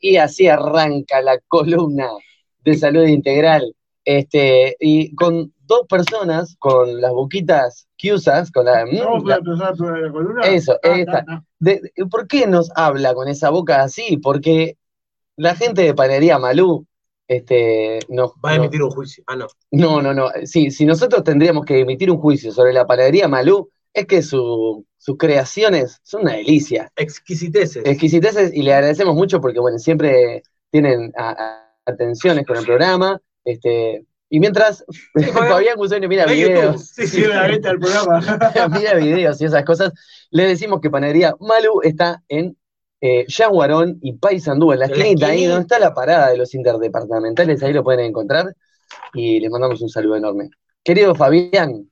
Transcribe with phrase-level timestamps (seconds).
[0.00, 2.08] Y así arranca la columna
[2.64, 3.74] de salud integral.
[4.04, 8.84] Este, y con dos personas, con las boquitas usas, con la.
[8.84, 10.42] ¿Vamos la- a empezar por la columna?
[10.46, 11.18] Eso, Ah, esta.
[11.18, 11.42] ah, ah.
[11.58, 14.16] de- de- ¿Por qué nos habla con esa boca así?
[14.18, 14.76] Porque
[15.36, 16.86] la gente de Panería Malú
[17.26, 19.22] este, nos, Va a emitir un juicio.
[19.26, 19.46] Ah, no.
[19.70, 20.30] no, no, no.
[20.44, 23.68] Sí, si nosotros tendríamos que emitir un juicio sobre la panadería Malú,
[24.00, 26.90] es que su- sus creaciones son una delicia.
[26.96, 27.84] Exquisiteces.
[27.86, 33.20] Exquisiteces y le agradecemos mucho porque, bueno, siempre tienen a- a- atenciones con el programa.
[33.44, 35.48] Este, y mientras Fabián.
[35.48, 38.20] Fabián Gusoni mira videos, Sí, Sí, la venta del programa.
[38.82, 39.92] mira videos y esas cosas,
[40.30, 42.56] le decimos que Panadería Malú está en
[43.00, 47.62] eh, Yaguarón y Paysandú, en la esquinita, ahí donde está la parada de los interdepartamentales,
[47.62, 48.54] ahí lo pueden encontrar
[49.14, 50.50] y les mandamos un saludo enorme.
[50.84, 51.88] Querido Fabián,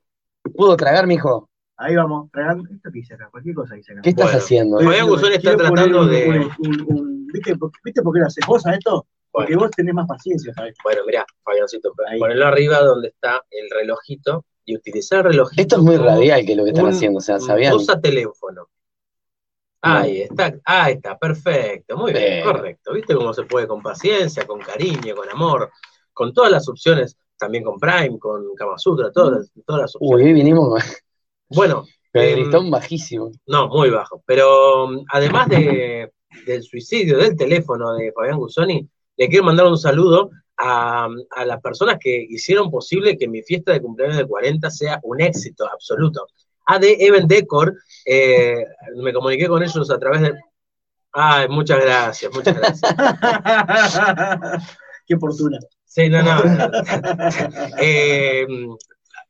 [0.56, 1.48] ¿pudo tragar, mijo?
[1.78, 2.64] Ahí vamos, tragando.
[2.74, 4.02] Esto que hice acá, cualquier cosa hice acá.
[4.02, 4.38] ¿Qué estás Bueno.
[4.38, 4.80] haciendo?
[4.80, 8.26] Fabián Guzón está tratando un- de- un- un- un- ¿Viste, por- ¿Viste por qué lo
[8.26, 9.06] haces vos a esto?
[9.30, 9.66] Porque Bueno.
[9.66, 10.74] vos tenés más paciencia, ¿sabes?
[10.82, 15.60] Bueno, mirá, Fabiancito, ponelo arriba donde está el relojito y utilizar el relojito.
[15.60, 17.74] Esto es muy radial que lo que están un- haciendo, o sea, ¿sabían?
[17.74, 18.68] Usa teléfono.
[19.82, 22.45] Ahí está, ahí está, perfecto, muy bien, Bien.
[22.45, 22.92] correcto.
[22.95, 25.70] ¿Viste cómo se puede con paciencia, con cariño, con amor,
[26.12, 30.24] con todas las opciones, también con Prime, con Kama Sutra, todas las, todas las opciones.
[30.24, 30.82] Uy, hoy vinimos
[31.48, 33.30] Bueno, el em, listón bajísimo.
[33.46, 34.22] no, muy bajo.
[34.26, 36.10] Pero um, además de,
[36.46, 41.60] del suicidio del teléfono de Fabián Gusoni, le quiero mandar un saludo a, a las
[41.60, 46.26] personas que hicieron posible que mi fiesta de cumpleaños de 40 sea un éxito absoluto.
[46.66, 47.74] AD Event Decor,
[48.04, 48.64] eh,
[48.96, 50.34] me comuniqué con ellos a través de...
[51.12, 52.92] Ay, muchas gracias, muchas gracias.
[55.06, 55.58] Qué fortuna.
[55.84, 56.42] Sí, no, no.
[57.78, 58.46] Eh,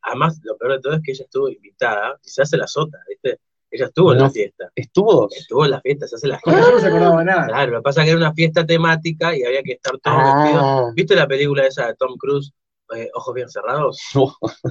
[0.07, 2.99] además, lo peor de todo es que ella estuvo invitada y se hace la sota,
[3.09, 3.41] ¿viste?
[3.71, 4.71] Ella estuvo en la fiesta.
[4.75, 5.29] ¿Estuvo?
[5.31, 7.47] Estuvo en la fiesta, se hace la yo no se acordaba nada.
[7.49, 10.17] Claro, lo que pasa es que era una fiesta temática y había que estar todos
[10.17, 10.63] vestidos.
[10.65, 12.53] Ah, ¿Viste la película esa de Tom Cruise,
[12.95, 14.01] eh, Ojos Bien Cerrados?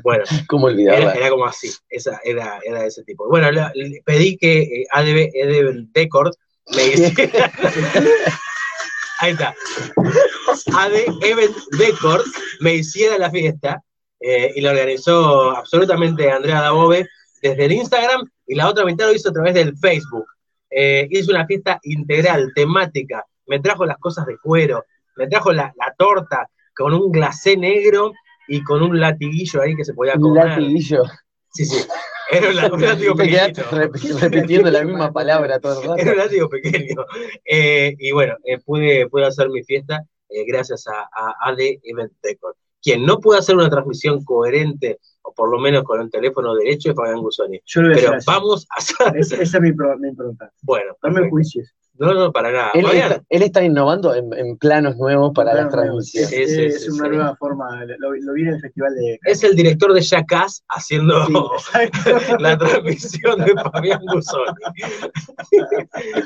[0.01, 1.13] Bueno, ¿cómo era, olvidarla?
[1.13, 3.27] era como así, esa, era, era de ese tipo.
[3.27, 6.31] Bueno, le, le pedí que eh, ADB, ADB Decor
[6.73, 7.51] me hiciera...
[9.19, 9.55] Ahí está.
[10.73, 12.23] AD Event Decor
[12.59, 13.81] me hiciera la fiesta
[14.27, 17.07] eh, y la organizó absolutamente Andrea Dabove
[17.41, 20.25] desde el Instagram y la otra mitad lo hizo a través del Facebook.
[20.69, 24.83] Eh, hizo una fiesta integral, temática, me trajo las cosas de cuero,
[25.15, 28.11] me trajo la, la torta con un glacé negro
[28.47, 30.47] y con un latiguillo ahí que se podía Un comer.
[30.47, 31.03] latiguillo.
[31.53, 31.85] Sí, sí.
[32.31, 36.27] Era un, un látigo rep- repitiendo la misma palabra todo el Era un rato.
[36.27, 37.05] látigo pequeño.
[37.45, 42.11] Eh, y bueno, eh, pude, pude hacer mi fiesta eh, gracias a, a AD Event
[42.23, 42.55] Decor.
[42.85, 46.91] Quien no puede hacer una transmisión coherente, o por lo menos con el teléfono derecho,
[46.91, 47.59] es Fabián Gusoni.
[47.65, 48.25] Yo lo voy a Pero hacer así.
[48.27, 49.17] vamos a hacer.
[49.17, 50.51] Es- esa es mi, impronta.
[50.61, 51.31] Bueno, No me perfecto.
[51.31, 51.73] juicies.
[51.97, 52.71] No, no, para nada.
[52.73, 56.29] Él está, él está innovando en, en planos nuevos para Claro, las no, transmisiones.
[56.29, 57.09] Sí, sí, es sí, una sí.
[57.09, 57.85] nueva forma.
[57.99, 59.19] Lo, lo vi en el festival de.
[59.23, 61.25] es el director de Jackass haciendo
[62.39, 64.51] la transmisión de Fabián Gusoni.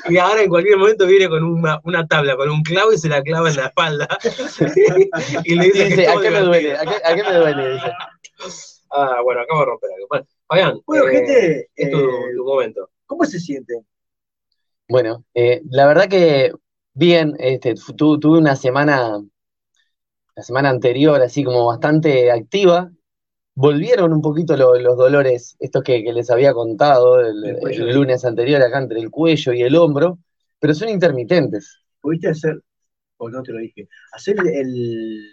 [0.10, 3.10] y ahora en cualquier momento viene con una, una tabla, con un clavo y se
[3.10, 4.08] la clava en la espalda.
[5.44, 6.78] y le dice, ¿a qué me duele?
[6.78, 7.74] ¿A qué, a qué me duele?
[7.74, 7.92] Dice.
[8.92, 10.08] Ah, bueno, acabo de romper algo.
[10.10, 12.90] Bueno, Fabián, Bueno, eh, gente, es tu, eh, tu momento.
[13.06, 13.74] ¿cómo se siente?
[14.90, 16.52] Bueno, eh, la verdad que
[16.94, 19.22] bien, este, tu- tuve una semana,
[20.36, 22.92] la semana anterior, así como bastante activa.
[23.56, 27.86] Volvieron un poquito lo- los dolores, estos que, que les había contado el, El cuello.
[27.88, 30.20] el lunes anterior, acá entre el cuello y el hombro,
[30.60, 31.80] pero son intermitentes.
[32.02, 32.62] ¿Pudiste hacer,
[33.18, 35.26] o no te lo dije, hacer el,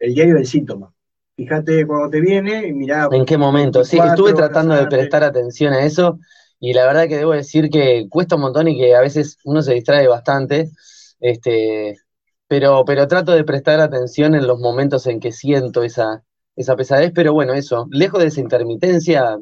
[0.00, 0.92] el diario del síntoma?
[1.36, 3.08] Fíjate cuando te viene y mirá.
[3.10, 3.84] ¿En qué momento?
[3.84, 6.18] Sí, 24 estuve tratando de prestar atención a eso
[6.60, 9.62] y la verdad que debo decir que cuesta un montón y que a veces uno
[9.62, 10.70] se distrae bastante,
[11.20, 11.98] este,
[12.48, 16.24] pero, pero trato de prestar atención en los momentos en que siento esa,
[16.56, 19.38] esa pesadez, pero bueno, eso, lejos de esa intermitencia,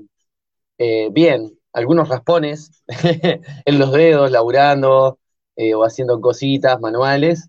[0.78, 2.82] eh, bien, algunos raspones
[3.64, 5.18] en los dedos, laburando
[5.56, 7.48] eh, o haciendo cositas manuales,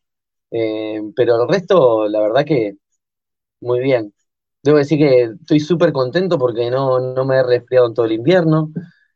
[0.52, 2.76] eh, pero el resto, la verdad que
[3.62, 4.14] muy bien.
[4.64, 8.14] Debo decir que estoy súper contento porque no, no me he resfriado en todo el
[8.14, 8.72] invierno,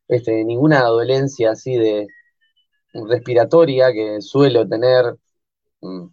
[0.08, 2.08] este, ninguna dolencia así de
[2.94, 5.16] respiratoria que suelo tener
[5.82, 6.08] mm,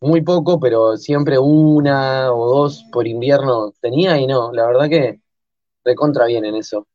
[0.00, 5.20] muy poco, pero siempre una o dos por invierno tenía y no, la verdad que
[5.84, 6.86] recontra bien en eso.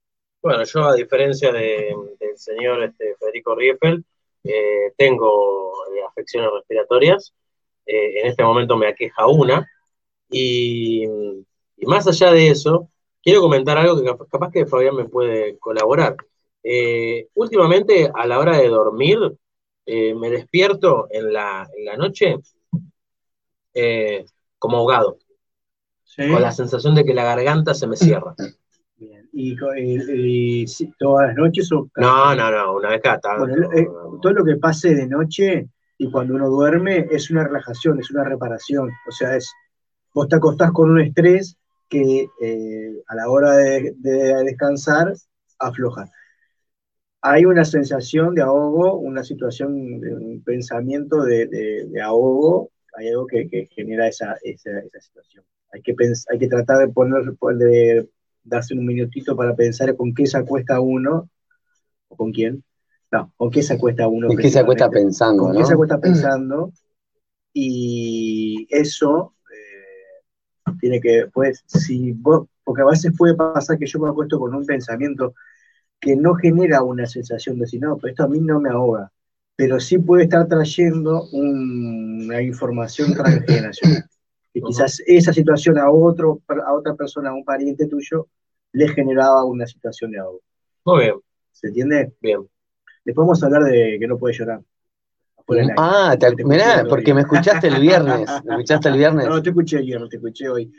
[0.41, 4.05] Bueno, yo a diferencia de- del señor este, Federico Rieffel,
[4.43, 7.33] eh, tengo eh, afecciones respiratorias.
[7.85, 9.67] Eh, en este momento me aqueja una.
[10.31, 11.05] Y,
[11.87, 12.89] más allá de eso,
[13.23, 16.15] quiero comentar algo que cap- capaz que Fabián me puede colaborar.
[16.71, 19.17] Eh, últimamente, a la hora de dormir,
[19.87, 22.35] eh, me despierto en la, en la noche
[23.73, 24.23] eh,
[24.59, 25.17] como ahogado,
[26.03, 26.29] ¿Sí?
[26.29, 28.35] con la sensación de que la garganta se me cierra.
[28.97, 29.27] Bien.
[29.33, 29.55] ¿Y,
[30.99, 33.19] todas las noches o No, no, no, una vez cada.
[33.39, 33.87] Bueno, eh,
[34.21, 35.67] todo lo que pase de noche
[35.97, 38.91] y cuando uno duerme es una relajación, es una reparación.
[39.07, 39.51] O sea, es
[40.13, 41.57] vos te acostás con un estrés
[41.89, 45.15] que eh, a la hora de, de descansar
[45.57, 46.11] afloja.
[47.21, 53.27] Hay una sensación de ahogo, una situación, un pensamiento de, de- de ahogo, hay algo
[53.27, 55.43] que, que genera esa, esa, esa situación.
[55.73, 57.23] Hay que, pens- hay que tratar de poner,
[57.57, 58.09] de
[58.43, 61.29] darse un minutito para pensar con qué se acuesta uno,
[62.09, 62.63] o con quién,
[63.11, 64.31] no, con qué se acuesta uno.
[64.31, 66.73] Es que se acuesta pensando, con qué se acuesta pensando
[67.53, 73.99] y eso eh, tiene que, pues, si vos, porque a veces puede pasar que yo
[73.99, 75.33] me acuesto con un pensamiento
[75.99, 79.11] que no genera una sensación de decir, no, pero esto a mí no me ahoga,
[79.55, 84.05] pero sí puede estar trayendo un- una información transgeneracional.
[84.51, 88.27] Que quizás esa situación a, otro, a otra persona, a un pariente tuyo,
[88.71, 90.41] le generaba una situación de ahogo.
[90.85, 91.15] Muy bien,
[91.51, 92.13] ¿Se entiende?
[92.19, 92.47] bien.
[93.05, 94.61] Después vamos a hablar de que no puede llorar.
[95.47, 95.73] Aire.
[95.77, 98.29] Ah, te, Te mirá, porque me escuchaste el viernes.
[98.43, 99.25] ¿Me escuchaste el viernes?
[99.29, 100.71] No, te escuché ayer, no te escuché hoy.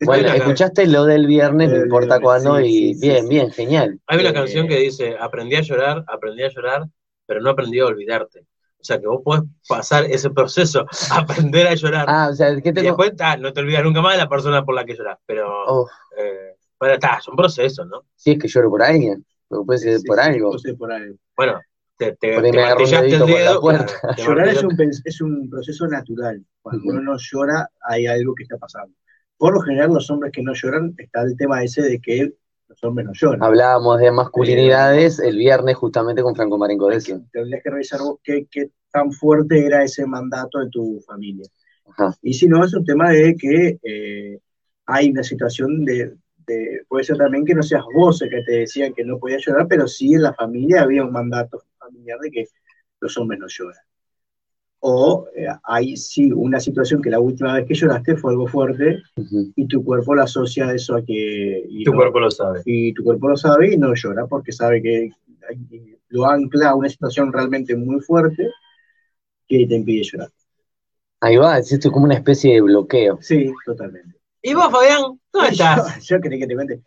[0.00, 3.28] Bueno, escuchaste lo del viernes, no importa cuándo, sí, y sí, sí, bien, sí.
[3.30, 4.00] bien, genial.
[4.06, 6.84] Hay una Eh, canción que dice, aprendí a llorar, aprendí a llorar,
[7.26, 8.40] pero no aprendí a olvidarte.
[8.78, 12.70] O sea, que vos podés pasar ese proceso, aprender a llorar, Ah, o sea, ¿qué
[12.70, 12.88] y tengo?
[12.88, 15.18] después ah, no te olvidas nunca más de la persona por la que llorás.
[15.26, 15.88] Pero, Oh,
[16.18, 18.04] eh, bueno, está, es un proceso, ¿no?
[18.16, 20.50] si es que lloro por alguien, porque puede ser Sí, por sí, algo.
[20.78, 21.16] por algo.
[21.36, 21.60] Bueno,
[21.96, 23.60] te, te, te martillaste el dedo.
[24.14, 26.44] te Llorar es un, pens- es un proceso natural.
[26.62, 28.94] Cuando uno no llora, hay algo que está pasando.
[29.38, 32.32] Por lo general, los hombres que no lloran, está el tema ese de que
[32.68, 33.42] los hombres no lloran.
[33.42, 37.20] Hablábamos de masculinidades el viernes justamente con Franco Marenco de eso.
[37.32, 41.46] Tendrías que revisar vos qué, qué tan fuerte era ese mandato de tu familia.
[41.86, 42.16] Ajá.
[42.22, 44.38] Y si no, es un tema de que eh,
[44.86, 46.16] hay una situación de,
[46.46, 49.44] de- Puede ser también que no seas vos el que te decían que no podías
[49.44, 52.44] llorar, pero sí en la familia había un mandato familiar de que
[53.00, 53.82] los hombres no lloran.
[54.80, 59.02] O eh, hay sí una situación que la última vez que lloraste fue algo fuerte
[59.56, 61.64] y tu cuerpo lo asocia a eso a que.
[61.68, 62.60] y Tu no- cuerpo lo sabe.
[62.64, 65.10] y tu cuerpo lo sabe y no llora porque sabe que
[65.48, 68.48] hay- lo ancla a una situación realmente muy fuerte
[69.48, 70.28] que te impide llorar.
[71.20, 73.18] Ahí va, es esto como una especie de bloqueo.
[73.20, 74.16] Sí, totalmente.
[74.42, 75.18] ¿Y vos, Fabián?
[75.32, 75.96] ¿Dónde estás?
[76.06, 76.82] Yo, yo quería que te cuente.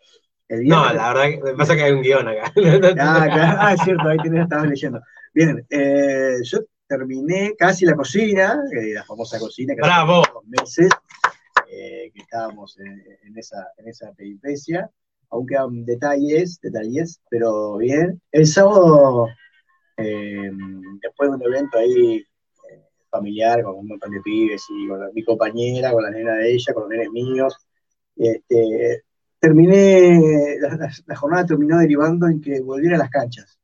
[0.48, 2.52] El No, la verdad que me pasa que hay un guion acá.
[2.98, 3.58] Ah, claro.
[3.60, 5.00] Ah, es cierto, ahí tenés, estabas leyendo.
[5.34, 6.58] Bien, eh, yo
[6.90, 10.22] terminé casi la cocina, eh, la famosa cocina, que Bravo.
[10.34, 10.90] dos meses
[11.70, 14.90] eh, que estábamos en, en esa, en esa peripecia.
[15.30, 18.20] Aún quedan detalles, detalles, pero bien.
[18.32, 19.28] El sábado,
[19.96, 20.50] eh,
[21.00, 22.24] después de un evento ahí
[23.08, 26.52] familiar con un montón de pibes y con la- mi compañera, con la nena de
[26.52, 27.56] ella, con los nenes míos,
[28.16, 29.04] este,
[29.38, 33.58] terminé, la, la- la jornada terminó derivando en que volviera a las canchas.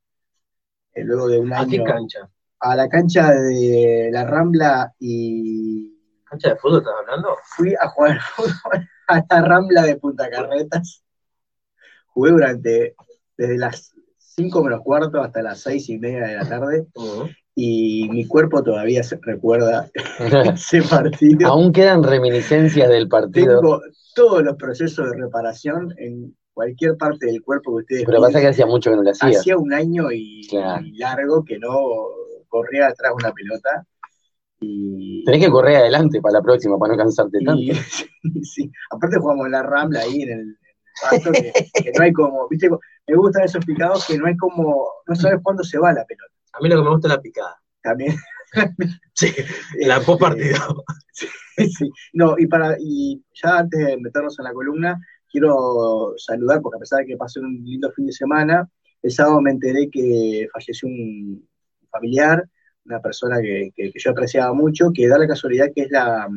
[0.94, 2.30] Luego de un ¿A qué año cancha?
[2.60, 5.92] A la cancha de la Rambla y
[6.24, 7.36] ¿Cancha de fútbol estás hablando?
[7.56, 11.02] fui a jugar fútbol a la Rambla de Punta Carretas.
[12.08, 12.94] Jugué durante,
[13.36, 17.28] desde las 5 menos cuarto hasta las 6 y media de la tarde Ujú.
[17.54, 19.88] y mi cuerpo todavía se recuerda
[20.54, 21.48] ese partido.
[21.48, 23.60] Aún quedan reminiscencias del partido.
[23.60, 23.80] Tengo
[24.14, 28.48] todos los procesos de reparación en cualquier parte del cuerpo que ustedes Pero pasa que
[28.48, 29.38] hacía mucho que no lo hacía.
[29.38, 30.82] Hacía un año y, Claro.
[30.84, 31.70] y largo que no
[32.56, 33.86] corría atrás una pelota.
[34.60, 37.60] Y, Tenés que correr adelante para la próxima, para no cansarte tanto.
[37.60, 38.08] y- sí,
[38.44, 38.72] sí.
[38.90, 40.56] Aparte jugamos en la Rambla ahí en el, en el
[41.02, 41.52] pasto, que,
[41.84, 45.40] que no hay como, viste, me gustan esos picados que no hay como, no sabes
[45.42, 46.32] cuándo se va la pelota.
[46.54, 47.56] A mí lo que me gusta es la picada.
[47.82, 48.14] También.
[49.12, 49.28] Sí,
[49.80, 50.84] la post partido.
[51.56, 51.90] sí.
[52.12, 56.80] No, y para, y ya antes de meternos en la columna, quiero saludar, porque a
[56.80, 58.68] pesar de que pasé un lindo fin de semana,
[59.02, 61.46] el sábado me enteré que falleció un
[61.96, 62.44] familiar,
[62.86, 66.28] una persona que, que- que yo apreciaba mucho, que da la casualidad que es la,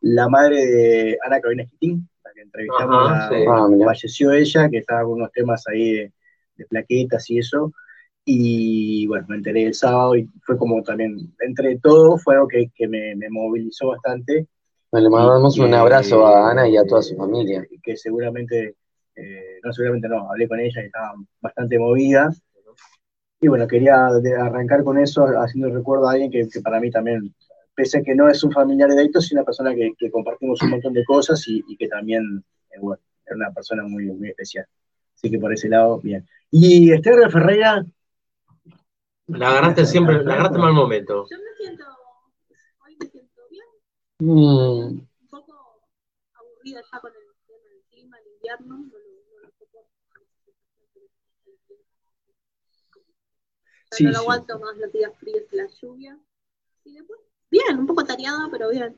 [0.00, 3.44] la madre de Ana Carolina Esquitín, la que entrevistamos, Ajá, la- sí.
[3.48, 6.12] Ah, falleció ella, que estaba con unos temas ahí de,
[6.56, 7.72] de plaquetas y eso.
[8.24, 12.70] Y bueno, me enteré el sábado y fue como también, entre todo, fue algo que,
[12.74, 14.48] que me, me movilizó bastante.
[14.90, 17.66] Bueno, le mandamos Y un abrazo a Ana y a toda su familia.
[17.82, 18.76] Que seguramente,
[19.14, 22.30] eh, no, seguramente no, hablé con ella y estaba bastante movida.
[23.40, 26.90] Y bueno, quería de- arrancar con eso, haciendo recuerdo a alguien que, que para mí
[26.90, 27.34] también,
[27.74, 30.70] pese a que no es un familiar directo, es una persona que, que compartimos un
[30.70, 34.66] montón de cosas y, y que también, eh, bueno, era una persona muy, muy especial.
[35.14, 36.26] Así que por ese lado, bien.
[36.50, 37.84] Y Esther Ferreira,
[39.28, 41.26] La agarraste siempre, la agarraste en mal momento.
[41.30, 41.84] Yo me siento,
[42.84, 43.64] hoy me siento bien,
[44.18, 45.82] Mm, un poco
[46.34, 49.90] aburrida ya con el tema del clima, el invierno, no lo, no lo soporto.
[53.90, 54.22] Sí, no lo sí.
[54.22, 56.18] aguanto más los días fríos y la lluvia.
[56.84, 57.18] Y después,
[57.50, 58.96] bien, un poco tareada, pero bien,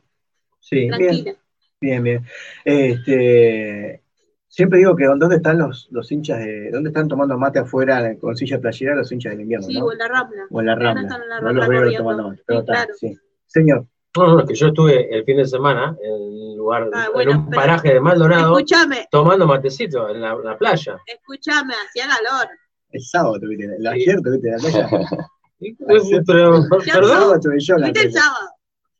[0.60, 1.34] Sí, bien, tranquila.
[1.80, 2.26] bien, bien.
[2.64, 4.02] Este,
[4.48, 8.36] siempre digo que ¿dónde están los, los hinchas de, dónde están tomando mate afuera con
[8.36, 9.86] silla playera los hinchas del invierno, Sí, ¿no?
[9.86, 10.46] o en la rambla.
[10.50, 11.02] O en la no rambla.
[11.02, 12.94] están en la No los veo tomando mate, pero Sí, está, claro.
[12.98, 13.18] sí.
[13.46, 17.30] Señor, No, no, que yo estuve el fin de semana en un lugar, Ah, bueno,
[17.30, 20.98] en un paraje de Maldonado, Escúchame, tomando matecito en la, la playa.
[21.06, 22.48] escúchame, hacía calor.
[22.90, 23.86] El sábado tuviste, el Sí.
[23.86, 24.88] ayer tuviste la playa.
[25.58, 28.48] Pero, perdón, sábado tuve yo la ¿Viste el sábado?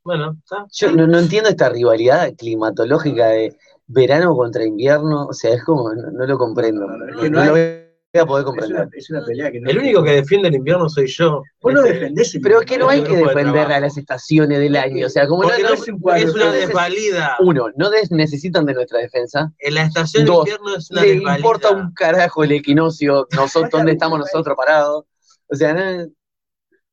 [0.05, 0.67] bueno, está.
[0.73, 5.93] Yo no, no entiendo esta rivalidad climatológica de verano contra invierno, o sea, es como,
[5.95, 6.87] no, no lo comprendo.
[6.87, 7.78] No, no, lo hay-
[8.13, 8.89] voy a poder Es una, comprender.
[8.99, 9.71] es una pelea que no.
[9.71, 11.43] El único que defiende el invierno soy yo.
[11.61, 13.97] Vos no defendés el Pero es que no hay que Grupo de defender a las
[13.99, 17.37] estaciones del año, o sea, como no, no- es un cuadro, es una desvalida.
[17.41, 21.03] uno, no des- necesitan de nuestra defensa, En la estación de Dos, invierno es una
[21.03, 21.37] le desvalida.
[21.37, 25.05] importa un carajo el equinoccio, nosotros, dónde estamos nosotros parados,
[25.49, 26.07] o sea, no,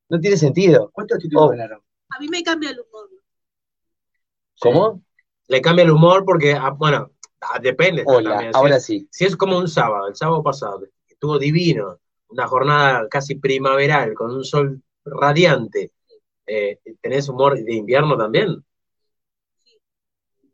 [0.09, 0.89] no tiene sentido.
[0.93, 1.49] ¿Cuántos títulos Oh.
[1.49, 1.79] ganaron?
[2.09, 3.09] A mí me cambia el humor.
[4.59, 5.01] ¿Cómo?
[5.47, 8.03] Le cambia el humor porque, ah, bueno, ah, depende.
[8.05, 8.53] Hola, también.
[8.53, 9.07] Si ahora es- sí.
[9.11, 10.81] Si es como un sábado, el sábado pasado,
[11.25, 15.91] estuvo divino, una jornada casi primaveral, con un sol radiante,
[16.45, 18.63] eh, ¿tenés humor de invierno también?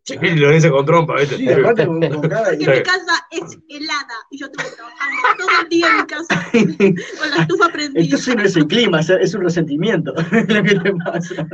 [0.03, 1.37] Sí, lo dice con trompa, ¿viste?
[1.37, 2.45] Sí, aparte con, con cada.
[2.51, 6.51] Porque mi casa es helada y yo estuve trabajando todo el día en mi casa
[7.19, 8.03] con la estufa prendida.
[8.03, 11.47] Entonces no es el clima, es- es un resentimiento lo que te pasa.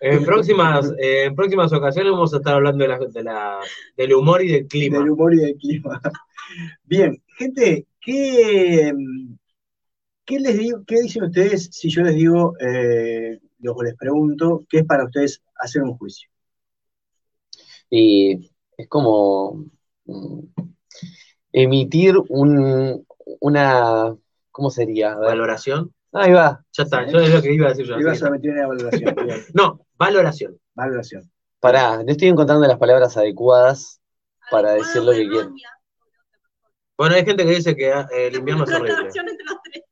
[0.00, 3.58] En próximas, eh, en próximas ocasiones vamos a estar hablando de la, de la-
[3.96, 4.98] del humor y del clima.
[4.98, 6.00] Del humor y del clima.
[6.84, 8.92] Bien, gente, ¿qué,
[10.24, 14.78] qué les digo, qué dicen ustedes si yo les digo, eh, luego les pregunto, qué
[14.78, 16.28] es para ustedes hacer un juicio?
[17.88, 19.66] Y es como
[20.04, 20.40] mm,
[21.52, 23.06] emitir un,
[23.40, 24.16] una,
[24.50, 25.14] ¿cómo sería?
[25.14, 25.92] ¿Valoración?
[26.12, 27.98] Ahí va, Ya está, eso es lo que iba a decir yo.
[27.98, 29.14] Ibas a meter una valoración.
[29.54, 30.58] No, valoración.
[30.74, 31.30] valoración.
[31.60, 34.00] pará, no estoy encontrando las palabras adecuadas
[34.50, 35.54] para Adecuado decir lo que quiero.
[36.96, 38.96] Bueno, hay gente que dice que ah, el invierno es horrible.
[38.96, 39.84] Relación entre los tres.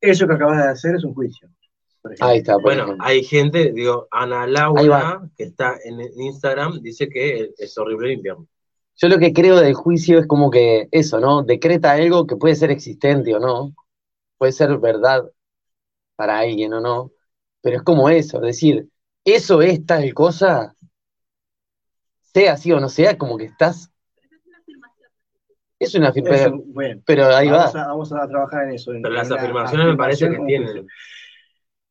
[0.00, 1.48] Eso que acabas de hacer es un juicio.
[2.20, 3.04] Ahí está, por Bueno, ejemplo.
[3.06, 8.46] hay gente, digo, Ana Laura, que está en Instagram, dice que es horrible el invierno.
[8.96, 11.42] Yo lo que creo del juicio es como que eso, ¿no?
[11.42, 13.74] Decreta algo que puede ser existente o no,
[14.38, 15.30] puede ser verdad
[16.14, 17.12] para alguien o no,
[17.60, 18.88] pero es como eso, es decir,
[19.24, 20.74] eso es tal cosa,
[22.32, 23.90] sea así o no sea, como que estás,
[25.78, 27.58] es una Eso, afirmación, bueno, pero ahí va.
[27.58, 28.92] vamos, a, vamos a trabajar en eso.
[28.94, 30.86] en- Pero las en afirmaciones me parece que tienen juicio.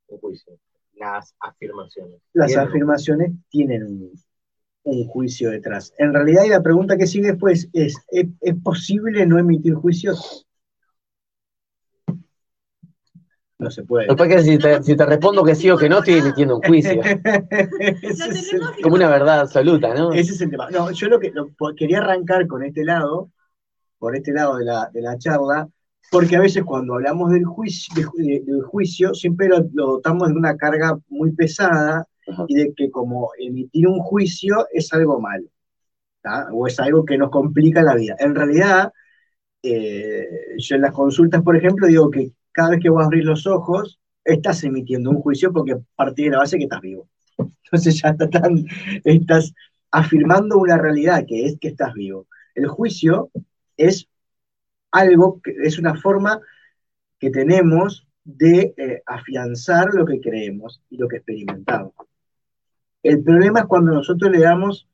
[0.08, 0.54] un juicio.
[0.96, 2.22] Las afirmaciones.
[2.34, 2.68] Las Tienen.
[2.68, 4.12] afirmaciones tienen un,
[4.84, 5.94] un juicio detrás.
[5.98, 10.46] En realidad, y la pregunta que sigue después es, ¿es, es posible no emitir juicios?
[13.58, 14.08] No se puede.
[14.08, 16.00] Lo que pasa es que si te, si te respondo que sí o que no,
[16.00, 17.02] estoy emitiendo un juicio,
[18.02, 18.20] es
[18.54, 20.12] el, como una verdad absoluta, ¿no?
[20.12, 20.70] ese es el tema.
[20.72, 23.32] No, yo lo que lo- quería arrancar con este lado,
[24.00, 25.68] por este lado de la, de la charla,
[26.12, 30.30] porque a veces cuando hablamos del juicio, de de- del juicio siempre lo, lo dotamos
[30.30, 32.46] de una carga muy pesada Ajá.
[32.48, 35.48] y de que como emitir un juicio es algo malo,
[36.22, 36.48] ¿tá?
[36.54, 38.16] o es algo que nos complica la vida.
[38.20, 38.92] En realidad,
[39.64, 43.48] eh, yo en las consultas, por ejemplo, digo que cada vez que vos abrís los
[43.48, 47.08] ojos, estás emitiendo un juicio porque partís de la base que estás vivo.
[47.66, 48.66] Entonces ya está tan-
[49.04, 49.54] estás
[49.92, 52.28] afirmando una realidad que es que estás vivo.
[52.56, 53.32] El juicio
[53.78, 54.08] es
[54.92, 56.42] algo, que es una forma
[57.20, 61.94] que tenemos de eh, afianzar lo que creemos y lo que experimentamos.
[63.04, 64.88] El problema es cuando nosotros le damos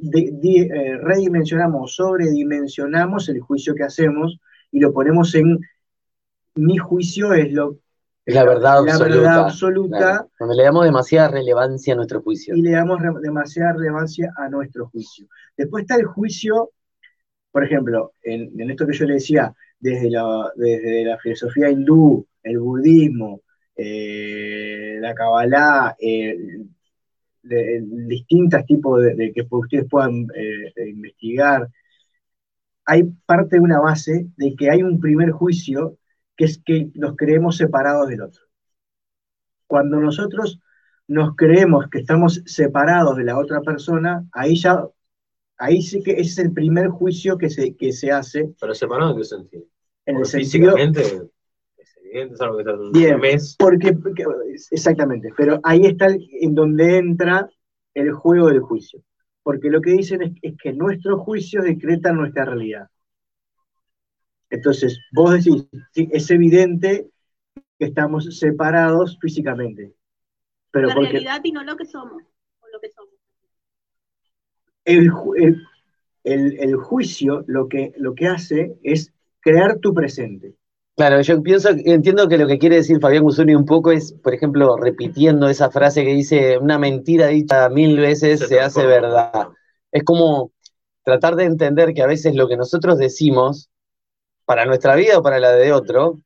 [0.00, 4.38] de- di- eh, redimensionamos, sobredimensionamos el juicio que hacemos
[4.70, 5.60] y lo ponemos en
[6.54, 7.78] mi juicio es lo
[8.26, 9.08] Es la verdad la absoluta.
[9.16, 10.30] verdad absoluta claro.
[10.38, 12.54] Cuando le damos demasiada relevancia a nuestro juicio.
[12.56, 15.26] y le damos re- demasiada relevancia a nuestro juicio.
[15.56, 16.70] Después está el juicio,
[17.50, 22.58] por ejemplo, en, esto que yo le decía, desde la, desde la filosofía hindú, el
[22.58, 23.42] budismo,
[23.76, 26.36] eh, la Kabbalah, eh,
[27.42, 31.68] distintos tipos de, de que ustedes puedan eh, investigar,
[32.84, 35.98] hay parte de una base de que hay un primer juicio
[36.36, 38.42] que es que nos creemos separados del otro.
[39.66, 40.60] Cuando nosotros
[41.06, 44.84] nos creemos que estamos separados de la otra persona, ahí ya,
[45.60, 49.12] ahí sí que ese es el primer juicio que se, que se hace Pero separado
[49.12, 49.64] en qué sentido.
[50.06, 51.30] en el sentido, físicamente
[52.02, 53.20] evidente, salvo que sea un Bien.
[53.20, 53.56] mes.
[53.58, 54.24] Porque, porque-
[54.72, 57.48] exactamente, pero ahí está el- en donde entra
[57.94, 59.00] el juego del juicio.
[59.42, 62.88] Porque lo que dicen es, es que nuestros juicios decretan nuestra realidad.
[64.50, 67.08] Entonces, vos decís, sí, es evidente
[67.78, 69.94] que estamos separados físicamente.
[70.72, 72.22] Pero la porque realidad y no lo que somos.
[72.60, 73.14] O lo que somos.
[74.94, 75.62] El, el-
[76.24, 80.54] el- el juicio lo que, lo que hace es crear tu presente.
[80.96, 84.34] Claro, yo pienso, entiendo que lo que quiere decir Fabián Gusuni un poco es, por
[84.34, 89.48] ejemplo, repitiendo esa frase que dice, una mentira dicha mil veces Se se, hace verdad.
[89.92, 90.52] Es como
[91.02, 93.70] tratar de entender que a veces lo que nosotros decimos,
[94.46, 96.18] para nuestra vida o para la de otro,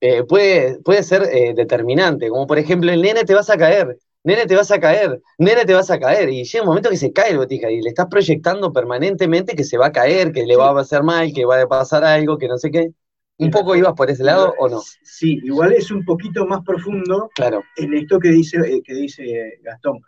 [0.00, 2.28] eh, puede, puede ser eh, determinante.
[2.28, 5.64] Como por ejemplo, el nene te vas a caer, nene te vas a caer, nene
[5.64, 6.28] te vas a caer.
[6.30, 9.64] Y llega un momento que se cae el botija y le estás proyectando permanentemente que
[9.64, 12.38] se va a caer, que le va a hacer mal, que va a pasar algo,
[12.38, 12.90] que no sé qué.
[13.38, 14.80] ¿Un poco ibas por ese lado o no?
[15.02, 19.58] Sí, igual es un poquito más profundo Claro, en esto que dice, eh, que dice
[19.62, 20.00] Gastón,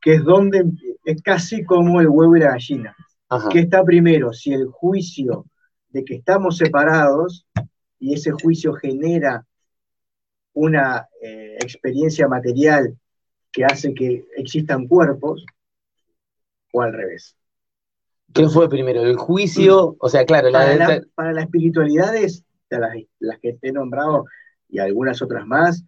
[0.00, 0.64] que es donde
[1.04, 2.96] es casi como el huevo y la gallina.
[3.28, 3.48] ajá.
[3.50, 4.32] ¿Qué está primero?
[4.32, 5.46] Si el juicio
[5.90, 7.46] de que estamos separados
[8.00, 9.46] y ese juicio genera
[10.54, 12.98] una eh, experiencia material
[13.52, 15.44] que hace que existan cuerpos,
[16.72, 17.36] o al revés.
[18.32, 19.02] ¿Qué fue primero?
[19.02, 19.96] ¿El juicio?
[19.98, 23.68] O sea, claro, la Para la, para la espiritualidad es de las, las que te
[23.68, 24.24] he nombrado
[24.68, 25.84] y algunas otras más,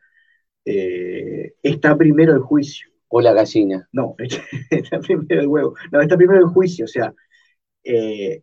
[0.67, 2.89] eh, está primero el juicio.
[3.09, 3.89] o la gallina.
[3.93, 4.15] No,
[4.71, 5.75] está primero el huevo.
[5.91, 7.15] No, está primero el juicio, o sea,
[7.85, 8.43] eh,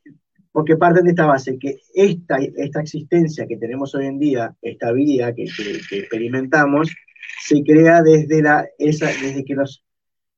[0.51, 4.91] porque parten de esta base, que esta, esta existencia que tenemos hoy en día, esta
[4.91, 6.89] vida que, que- que experimentamos,
[7.43, 9.83] se crea desde, la, esa, desde que nos,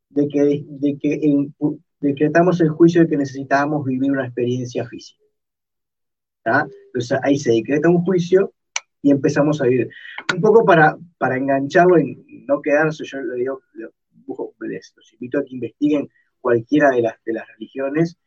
[0.10, 1.56] de que, de que en-
[2.00, 5.24] decretamos el juicio de que necesitábamos vivir una experiencia física.
[6.44, 6.68] ¿tá?
[6.88, 8.54] Entonces ahí se decreta un juicio
[9.02, 9.90] y empezamos a vivir.
[10.34, 13.88] Un poco para, para engancharlo y no quedarse, yo le digo, le-
[14.70, 16.10] les los invito a que investiguen
[16.40, 18.17] cualquiera de las, de las religiones,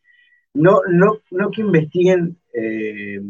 [0.55, 3.21] no, no, no que investiguen, eh,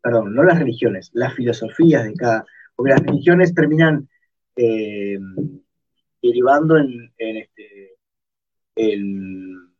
[0.00, 2.44] perdón, no las religiones, las filosofías de cada,
[2.76, 4.08] porque las religiones terminan
[4.58, 5.18] eh,
[6.20, 7.96] derivando en, en, este,
[8.74, 9.70] en,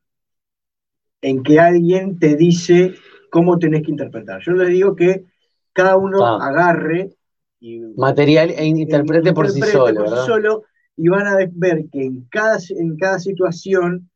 [1.21, 2.95] en que alguien te dice
[3.31, 4.41] cómo tenés que interpretar.
[4.43, 5.25] Yo les digo que
[5.73, 6.49] cada uno Ah.
[6.49, 7.17] agarre
[7.61, 10.63] y Material e interprete por sí solo, por sí solo,
[10.97, 14.09] y van a ver que en cada, en cada situación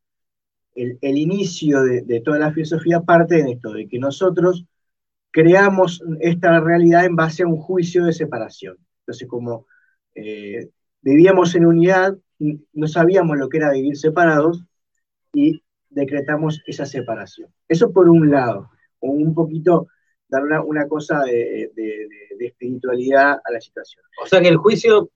[0.75, 4.65] el, el inicio de, de toda la filosofía parte de esto, de que nosotros
[5.31, 8.77] creamos esta realidad en base a un juicio de separación.
[9.01, 9.65] Entonces, como
[10.15, 10.69] eh,
[11.01, 12.15] vivíamos en unidad,
[12.73, 14.63] no sabíamos lo que era vivir separados
[15.33, 17.49] y decretamos esa separación.
[17.67, 19.87] Eso por un lado, un poquito
[20.27, 22.07] dar una, una cosa de, de-
[22.39, 24.03] espiritualidad a la situación.
[24.21, 25.09] O sea que el juicio,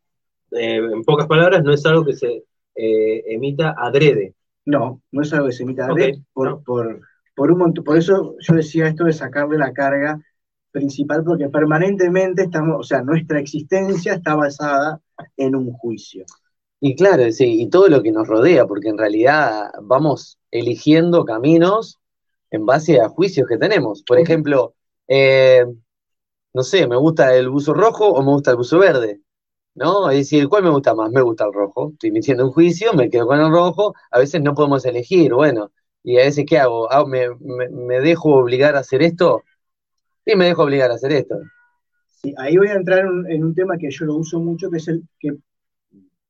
[0.52, 4.34] eh, en pocas palabras, no es algo que se eh, emita adrede.
[4.66, 6.62] No, no es algo que se emita de Ok, red, por, no.
[6.64, 7.02] por,
[7.36, 7.84] por un montón.
[7.84, 10.22] Por eso yo decía esto de sacarle la carga
[10.72, 15.02] principal, porque permanentemente estamos, o sea, nuestra existencia está basada
[15.38, 16.26] en un juicio.
[16.80, 22.00] Y claro, sí, y todo lo que nos rodea, porque en realidad vamos eligiendo caminos
[22.52, 24.04] en base a juicios que tenemos.
[24.04, 24.76] Por ejemplo,
[25.08, 25.66] eh,
[26.54, 29.22] no sé, ¿me gusta el buzo rojo o me gusta el buzo verde?
[29.76, 30.10] ¿No?
[30.12, 31.12] Es decir, ¿cuál me gusta más?
[31.12, 31.92] Me gusta el rojo.
[31.94, 33.94] Estoy emitiendo un juicio, me quedo con el rojo.
[34.12, 35.72] A veces no podemos elegir, bueno.
[36.04, 36.92] Y a veces, ¿qué hago?
[36.92, 39.44] Ah, ¿Me, me- me dejo obligar a hacer esto?
[40.28, 41.36] Sí, me dejo obligar a hacer esto.
[42.22, 44.70] Sí, ahí voy a entrar en un, en un tema que yo lo uso mucho,
[44.70, 45.38] que es el que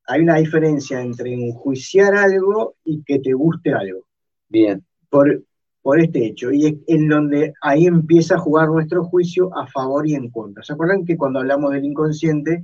[0.06, 4.06] hay una diferencia entre enjuiciar algo y que te guste algo.
[4.50, 4.86] Bien.
[5.10, 5.44] por,
[5.82, 10.08] por este hecho, y es en donde ahí empieza a jugar nuestro juicio a favor
[10.08, 10.64] y en contra.
[10.64, 12.62] ¿Se acuerdan que cuando hablamos del inconsciente,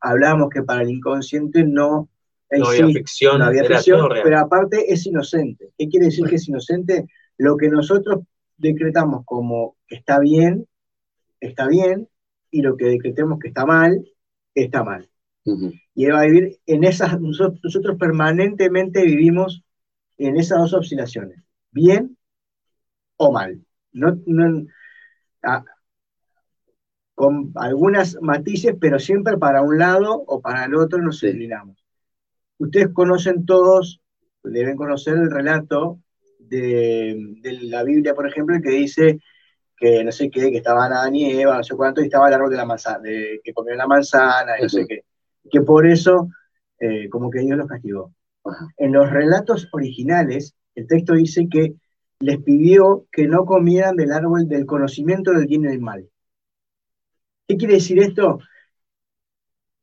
[0.00, 2.08] hablábamos que para el inconsciente no
[2.50, 5.70] No había existe, ficción, no había ficción, pero aparte es inocente.
[5.76, 7.06] ¿Qué quiere decir que es inocente?
[7.38, 8.20] Lo que nosotros
[8.56, 10.66] decretamos como que está bien,
[11.40, 12.08] está bien,
[12.50, 14.06] y lo que decretemos que está mal,
[14.54, 15.08] está mal.
[15.94, 19.62] Y él va a vivir en esas, nosotros, nosotros permanentemente vivimos
[20.18, 22.16] en esas dos oscilaciones, bien
[23.16, 23.60] o mal.
[23.92, 24.66] No, no-
[25.42, 25.64] a-
[27.14, 31.28] con algunas matices, pero siempre para un lado o para el otro nos Sí.
[31.28, 31.82] inclinamos.
[32.58, 34.00] Ustedes conocen todos,
[34.42, 36.00] deben conocer el relato
[36.38, 39.20] de, de la Biblia, por ejemplo, que dice
[39.76, 42.34] que no sé qué, que estaban Adán y Eva, no sé cuánto, y estaba el
[42.34, 45.02] árbol de la manzana, de- que comieron la manzana, y no sé qué.
[45.50, 46.28] Que por eso,
[46.80, 48.12] eh, como que Dios los castigó.
[48.78, 51.74] En los relatos originales, el texto dice que
[52.20, 56.08] les pidió que no comieran del árbol del conocimiento del bien y del mal.
[57.48, 58.38] ¿Qué quiere decir esto?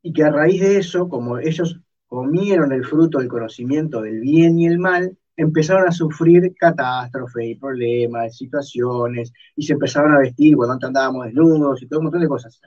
[0.02, 4.60] y que a raíz de eso, como ellos comieron el fruto del conocimiento del bien
[4.60, 10.56] y el mal, empezaron a sufrir catástrofes y problemas, situaciones, y se empezaron a vestir
[10.56, 12.60] cuando antes andábamos desnudos y todo un montón de cosas.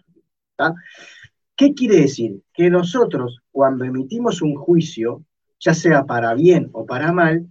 [0.56, 0.74] ¿tá?
[1.54, 2.42] ¿Qué quiere decir?
[2.52, 5.24] Que nosotros, cuando emitimos un juicio,
[5.58, 7.46] ya sea para bien o para mal,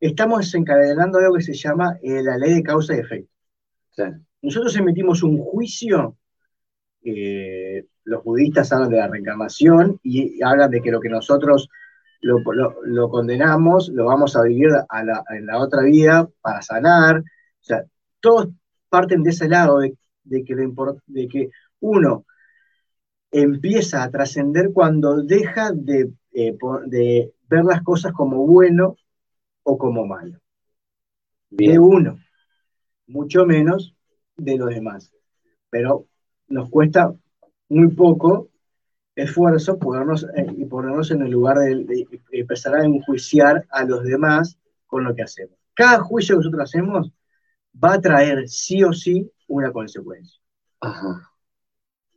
[0.00, 3.30] estamos desencadenando algo que se llama eh, la ley de causa y efecto.
[4.42, 6.16] Nosotros emitimos un juicio,
[7.02, 11.68] eh, los budistas hablan de la reencarnación y hablan de que lo que nosotros
[12.20, 14.70] lo, condenamos, lo vamos a vivir
[15.30, 17.18] en la otra vida para sanar.
[17.18, 17.84] O sea,
[18.20, 18.48] todos
[18.88, 19.96] parten de ese lado de,
[20.44, 20.54] que,
[21.06, 21.50] de que
[21.80, 22.24] uno
[23.30, 28.96] empieza a trascender cuando deja de, eh, de, ver las cosas como bueno
[29.64, 30.38] o como malo.
[31.50, 32.18] De uno,
[33.06, 33.94] mucho menos
[34.36, 35.12] de los demás.
[35.70, 36.06] Pero
[36.48, 37.14] nos cuesta
[37.68, 38.50] muy poco
[39.16, 44.58] esfuerzo ponernos, eh, y ponernos en el lugar de, empezar a enjuiciar a los demás
[44.86, 45.56] con lo que hacemos.
[45.74, 47.12] Cada juicio que nosotros hacemos
[47.82, 50.40] va a traer sí o sí una consecuencia.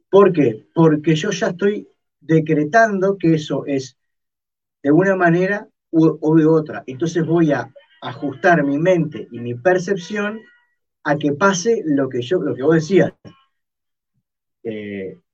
[0.10, 0.68] ¿Por qué?
[0.74, 1.88] Porque yo ya estoy
[2.20, 3.98] decretando que eso es
[4.84, 6.84] de una manera o de otra.
[6.86, 10.40] Entonces voy a ajustar mi mente y mi percepción
[11.04, 13.14] a que pase lo que yo, lo que vos decías.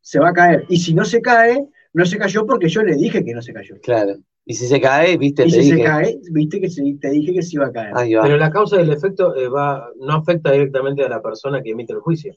[0.04, 0.66] Se va a caer.
[0.68, 3.54] Y si no se cae, no se cayó porque yo le dije que no se
[3.54, 3.76] cayó.
[3.82, 4.16] Claro.
[4.46, 6.68] Y si se cae, viste, y si se cae, viste que
[7.00, 7.94] te dije que se iba a caer.
[7.96, 11.94] Pero la causa del efecto eh, va, no afecta directamente a la persona que emite
[11.94, 12.36] el juicio.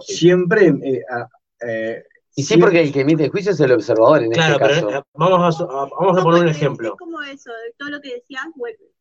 [0.00, 0.68] Siempre.
[0.68, 1.02] Eh,
[1.66, 2.04] eh,
[2.36, 4.86] y sí, porque el que emite el juicio es el observador en claro, este caso.
[4.86, 6.90] Pero, vamos, a, vamos a poner un ejemplo.
[6.90, 8.92] Es como eso, todo lo que decías vuelve.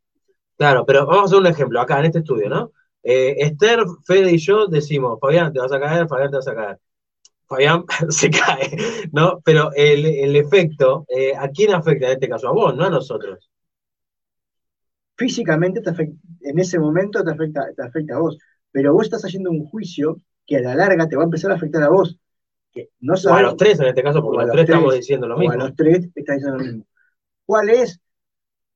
[0.58, 2.72] Claro, pero vamos a hacer un ejemplo acá en este estudio, ¿no?
[3.04, 6.78] Esther, Fede y yo decimos, Fabián, te vas a caer, Fabián, te vas a caer.
[7.52, 8.78] Fabián se cae,
[9.12, 9.42] ¿no?
[9.44, 12.48] Pero el, efecto, eh, ¿a quién afecta en este caso?
[12.48, 13.50] A vos, no a nosotros.
[15.18, 15.82] Físicamente,
[16.42, 18.38] en ese momento te afecta, te afecta a vos,
[18.72, 21.56] pero vos estás haciendo un juicio que a la larga te va a empezar a
[21.56, 22.18] afectar a vos.
[22.72, 25.38] Que no o a los tres en este caso, porque los, tres, estamos diciendo lo
[25.38, 25.54] mismo.
[25.54, 26.86] a los tres estás diciendo lo mismo.
[27.46, 28.00] ¿Cuál es?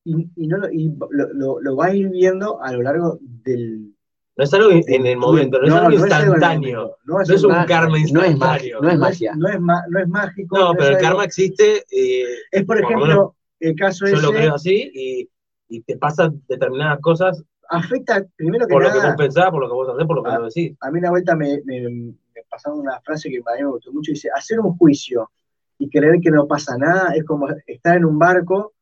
[0.04, 3.95] Y, lo, lo vas a ir viendo a lo largo del,
[4.38, 6.98] no es algo en el momento, no, es algo instantáneo.
[7.06, 8.82] No es, un karma instantáneo.
[8.82, 9.34] No es, magia.
[9.36, 10.58] No es, no es mágico.
[10.58, 11.86] No, pero el karma existe.
[11.90, 15.30] Eh, es, por ejemplo, el caso Yo lo creo así y,
[15.70, 17.42] y, te pasan determinadas cosas.
[17.70, 18.94] Afecta, primero que por nada.
[18.94, 20.54] Por lo que vos pensás, por lo que vos hacés, por lo que a, vos
[20.54, 20.78] decís.
[20.82, 22.14] A mí una vuelta me, me, me,
[22.50, 24.12] pasaron una frase que a mí me gustó mucho.
[24.12, 25.32] Dice: hacer un juicio
[25.80, 28.74] y creer que no pasa nada es como estar en un barco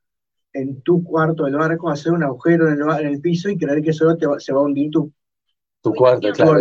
[0.52, 3.82] en tu cuarto del barco, hacer un agujero en el, en el piso y creer
[3.84, 5.12] que solo te se va a hundir tu
[5.84, 6.60] tu cuarto, claro.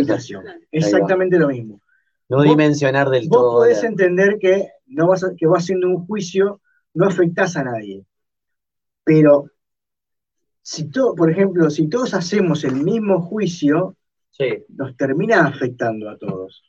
[0.72, 1.80] Exactamente lo mismo.
[2.28, 3.42] No dimensionar del todo.
[3.42, 6.60] Vos podés entender que, no vas que vas haciendo un juicio,
[6.94, 8.04] no afectás a nadie.
[9.04, 9.48] Pero,
[10.60, 13.96] si todo, por ejemplo, si todos hacemos el mismo juicio,
[14.70, 16.64] nos termina afectando a todos.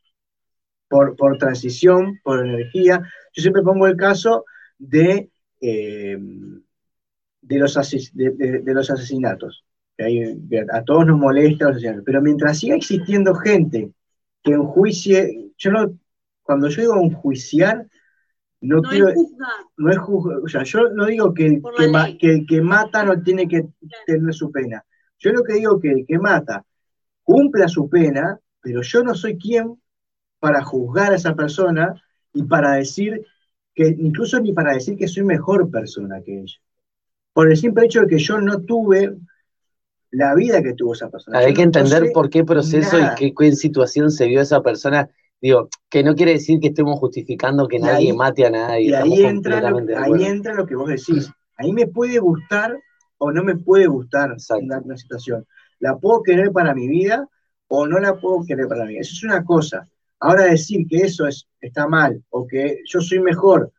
[0.88, 3.02] Por, por transición, por energía.
[3.34, 4.46] Yo siempre pongo el caso
[4.78, 6.18] de, eh,
[7.42, 7.74] de, los,
[8.14, 9.64] de los asesinatos
[9.98, 11.72] a todos nos molesta,
[12.06, 13.92] pero mientras siga existiendo gente
[14.44, 15.98] que enjuicie, yo no,
[16.42, 17.88] cuando yo digo enjuiciar,
[18.62, 19.50] no, quiero, es juzgar.
[19.78, 21.62] no es juzgar, o sea, yo no digo que,
[22.20, 23.68] que, el que mata no tiene que
[24.06, 24.84] tener su pena,
[25.20, 26.66] yo lo que digo que el que mata
[27.24, 29.80] cumpla su pena, pero yo no soy quien
[30.40, 32.02] para juzgar a esa persona
[32.34, 33.26] y para decir
[33.74, 36.58] que, incluso ni para decir que soy mejor persona que ella.
[37.32, 39.16] Por el simple hecho de que yo no tuve
[40.14, 41.40] la vida que tuvo esa persona.
[41.40, 45.10] Hay que entender por qué proceso y qué, qué, situación se vio esa persona.
[45.42, 48.90] Digo, que no quiere decir que estemos justificando que nadie mate a nadie.
[48.90, 51.32] Y ahí entra, lo, ahí entra lo que vos decís.
[51.58, 52.78] Ahí me puede gustar
[53.18, 55.46] o no me puede gustar una, situación.
[55.80, 57.28] La puedo querer para mi vida
[57.68, 58.98] o no la puedo querer para mí.
[58.98, 59.90] Eso es una cosa.
[60.20, 63.72] Ahora decir que eso es, está mal o que yo soy mejor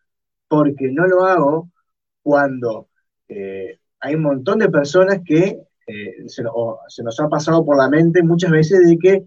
[0.49, 1.71] porque no lo hago
[2.23, 2.89] cuando
[3.29, 8.23] eh, hay un montón de personas que eh, se, nos ha pasado por la mente
[8.23, 9.25] muchas veces de que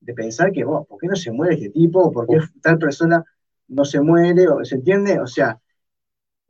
[0.00, 2.10] de pensar que, oh, ¿por qué no se muere este tipo?
[2.10, 3.24] ¿Por qué tal persona
[3.68, 4.46] no se muere?
[4.64, 5.20] ¿Se entiende?
[5.20, 5.60] O sea,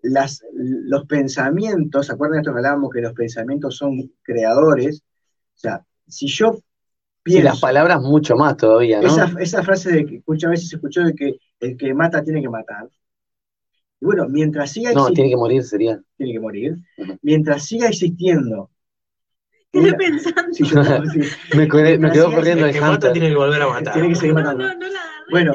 [0.02, 5.02] las, los pensamientos, ¿se acuerdan de esto que hablábamos que los pensamientos son creadores?
[5.54, 6.58] O sea, si yo
[7.22, 7.40] pienso...
[7.40, 9.08] Y las palabras mucho más todavía, ¿no?
[9.08, 12.40] Esa, esa frase de que muchas veces se escuchó de que el que mata tiene
[12.40, 12.88] que matar.
[14.00, 15.10] Y bueno, mientras siga existiendo...
[15.10, 16.02] No, tiene que morir, sería.
[16.16, 16.76] Tiene que morir.
[17.20, 18.70] Mientras siga existiendo
[19.72, 20.50] Estoy pensando.
[21.56, 23.94] me, quedó, me quedó corriendo el, que mata tiene que volver a matar.
[23.94, 24.64] Tiene que seguir matando.
[25.30, 25.54] bueno,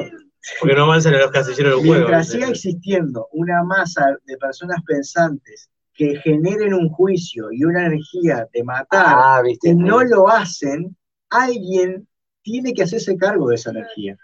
[0.60, 1.94] Porque no avanzan en los casilleros del juego.
[2.08, 8.46] Mientras siga existiendo una masa de personas pensantes que generen un juicio y una energía
[8.52, 9.70] de matar Ah, viste.
[9.70, 10.96] y no lo hacen,
[11.30, 12.06] alguien
[12.42, 14.16] tiene que hacerse cargo de esa energía.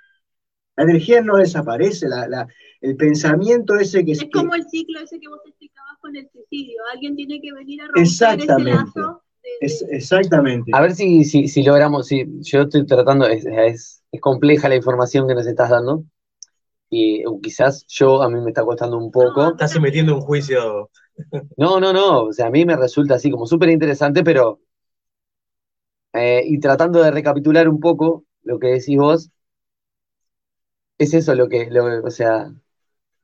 [0.76, 2.46] La energía no desaparece, la- la-
[2.80, 6.80] el pensamiento ese que Es como el ciclo ese que vos explicabas con el suicidio.
[6.92, 9.23] Alguien tiene que venir a romper ese lazo.
[9.60, 10.70] Es, exactamente.
[10.74, 14.76] A ver si, si, si logramos, si yo estoy tratando, es, es, es compleja la
[14.76, 16.04] información que nos estás dando.
[16.90, 19.50] Y uh, quizás yo a mí me está costando un poco.
[19.50, 20.90] Estás metiendo un juicio.
[21.56, 22.24] No, no, no.
[22.24, 24.60] O sea, a mí me resulta así como súper interesante, pero.
[26.12, 29.30] eh, y tratando de recapitular un poco lo que decís vos,
[30.98, 32.52] es eso lo que, lo, o sea,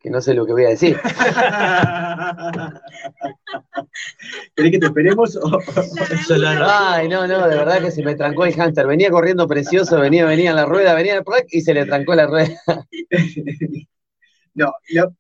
[0.01, 0.99] que no sé lo que voy a decir.
[4.55, 5.37] ¿Querés que te esperemos?
[5.43, 5.59] o-
[6.63, 8.87] Ay, no, no, de verdad que se me trancó el hámster.
[8.87, 12.27] Venía corriendo precioso, venía, venía en la rueda, venía el y se le trancó la
[12.27, 12.51] rueda.
[14.55, 15.17] no, no.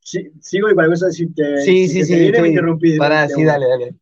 [0.00, 2.14] Sí, sigo y para cosa si te, Sí, si sí, te sí.
[2.14, 2.96] viene, me estoy- interrumpí.
[2.96, 3.94] Pará, de sí, dale, dale.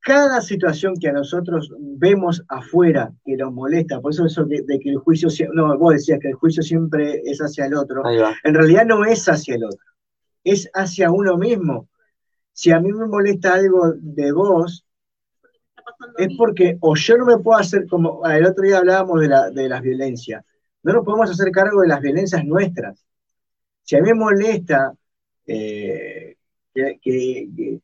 [0.00, 4.80] Cada situación que a nosotros vemos afuera que nos molesta, por eso eso que- de
[4.80, 8.16] que el juicio, no, vos decías que el juicio siempre es hacia el otro, Ahí
[8.18, 8.34] va.
[8.42, 9.78] en realidad no es hacia el otro,
[10.44, 11.88] es hacia uno mismo.
[12.52, 14.86] Si a mí me molesta algo de vos,
[16.18, 19.50] es porque o yo no me puedo hacer, como el otro día hablábamos de, la,
[19.50, 20.44] de las violencias,
[20.82, 23.04] no nos podemos hacer cargo de las violencias nuestras.
[23.82, 24.94] Si a mí me molesta
[25.46, 26.36] eh,
[26.74, 27.80] que, que-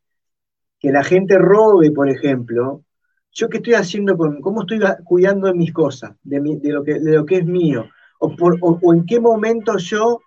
[0.93, 2.85] la gente robe, por ejemplo,
[3.33, 6.95] ¿yo qué estoy haciendo con, cómo estoy cuidando de mis cosas, de, mi- lo, que,
[7.01, 7.87] de lo que es mío?
[8.21, 10.21] O, por- o en qué momento yo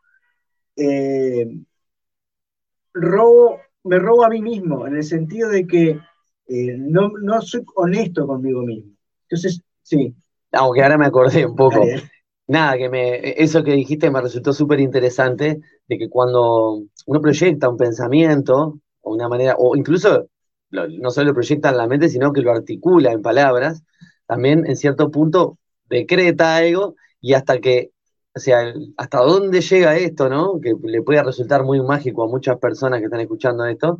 [0.78, 1.48] eh,
[2.94, 5.90] robo, me robo a mí mismo, en el sentido de que
[6.48, 8.92] eh, no, no soy honesto conmigo mismo.
[9.24, 10.14] Entonces, sí,
[10.52, 11.80] Aunque ahora me acordé un poco.
[11.80, 12.12] dale.
[12.48, 17.70] Nada, que me, eso que dijiste me resultó súper interesante, de que cuando uno proyecta
[17.70, 20.28] un pensamiento, o una manera, o incluso
[20.70, 23.84] lo- no solo lo proyecta en la mente, sino que lo articula en palabras,
[24.28, 25.58] también en cierto punto
[25.90, 27.92] decreta algo y hasta que,
[28.36, 30.60] o sea, el- hasta dónde llega esto, ¿no?
[30.62, 33.98] Que le puede resultar muy mágico a muchas personas que están escuchando esto,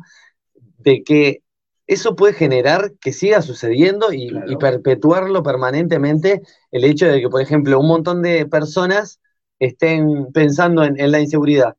[0.78, 1.42] de que
[1.86, 4.50] eso puede generar que siga sucediendo y, Claro.
[4.52, 9.20] y perpetuarlo permanentemente el hecho de que, por ejemplo, un montón de personas
[9.58, 11.76] estén pensando en, en la inseguridad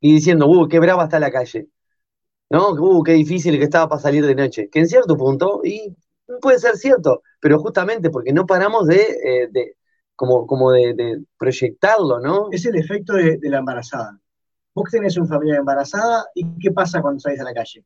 [0.00, 1.68] y diciendo, uh, qué brava está la calle,
[2.50, 2.70] ¿no?
[2.72, 4.68] Uh, qué difícil que estaba para salir de noche.
[4.70, 5.96] Que en cierto punto, y
[6.40, 9.76] puede ser cierto, pero justamente porque no paramos de, eh, de-
[10.16, 12.48] como, como de, de proyectarlo, ¿no?
[12.52, 14.18] Es el efecto de, de la embarazada.
[14.74, 17.84] Vos tenés una familia embarazada y ¿qué pasa cuando salís a la calle?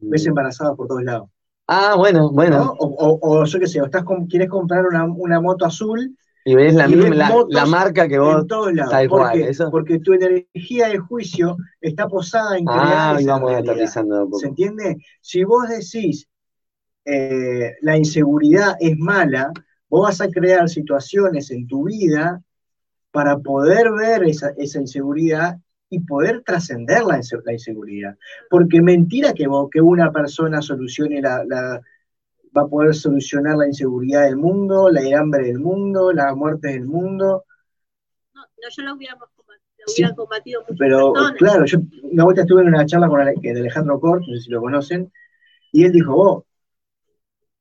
[0.00, 1.28] Ves embarazadas por todos lados.
[1.66, 2.32] Ah, bueno, ¿no?
[2.34, 2.72] bueno.
[2.78, 6.16] O, o- o yo qué sé, o estás con, quieres comprar una, una moto azul
[6.44, 8.40] Y ves la Y misma, la, marca que vos.
[8.40, 8.92] en todos lados.
[8.92, 9.50] tal ¿Por cual, qué?
[9.50, 9.70] eso.
[9.70, 14.28] Porque tu energía de juicio está posada en crear Ah, esa vamos aterrizando.
[14.32, 14.96] ¿Se entiende?
[15.20, 16.28] Si vos decís
[17.04, 19.52] eh, la inseguridad es mala,
[19.88, 22.42] vos vas a crear situaciones en tu vida
[23.10, 25.58] para poder ver esa, esa inseguridad
[25.90, 28.16] y poder trascender la, inse- la inseguridad.
[28.50, 31.80] Porque mentira que, vos, que una persona solucione la, la-
[32.56, 36.86] va a poder solucionar la inseguridad del mundo, la hambre del mundo, la muerte del
[36.86, 37.44] mundo.
[38.34, 39.28] No, no, yo lo hubiéramos
[39.86, 41.34] Sí, combatido muchas Pero personas.
[41.38, 44.34] claro, yo una vuelta estuve en una charla con Ale- que de Alejandro Cort, no
[44.34, 45.10] sé si lo conocen,
[45.72, 46.44] y él dijo, vos,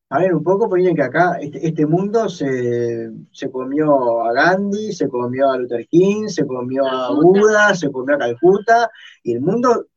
[0.10, 4.94] a ver, un poco, miren que acá este, este mundo se, se comió a Gandhi,
[4.94, 7.12] se comió a Luther King, se comió a.
[7.14, 8.90] Buda, se comió a Calcuta,
[9.24, 9.88] y el mundo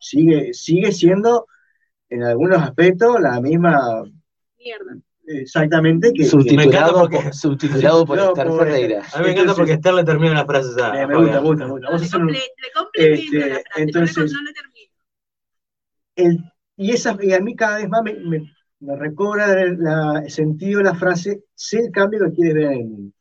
[0.00, 1.46] sigue, sigue siendo
[2.08, 4.04] en algunos aspectos la misma,
[4.58, 4.96] Mierda.
[5.26, 6.22] exactamente que...
[6.22, 9.02] que- Subtitulado, porque- por, subtitulado por No, Esther por- Ferreira.
[9.12, 11.06] A mí me encanta porque Esther le termina las frases a.
[11.06, 14.32] me, gusta, me gusta, me Le, comple- le complemento este, la frase, entonces- no, le,
[14.32, 14.92] no le termino.
[16.16, 18.52] el- y, esa, y a mí cada vez más me, me-
[18.86, 22.64] me recobra el la- el sentido de la frase, sé el cambio que quieres ver
[22.64, 23.12] en el mundo.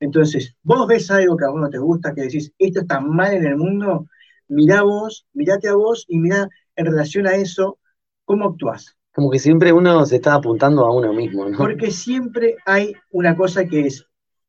[0.00, 3.34] Entonces, vos ves algo que a vos no te gusta, que decís, esto está mal
[3.34, 4.06] en el mundo,
[4.48, 7.78] mirá vos, mirate a vos y mirá en relación a eso,
[8.24, 8.96] cómo actuás.
[9.14, 11.58] Como que siempre uno se está apuntando a uno mismo, ¿no?
[11.58, 14.06] Porque siempre hay una cosa que es,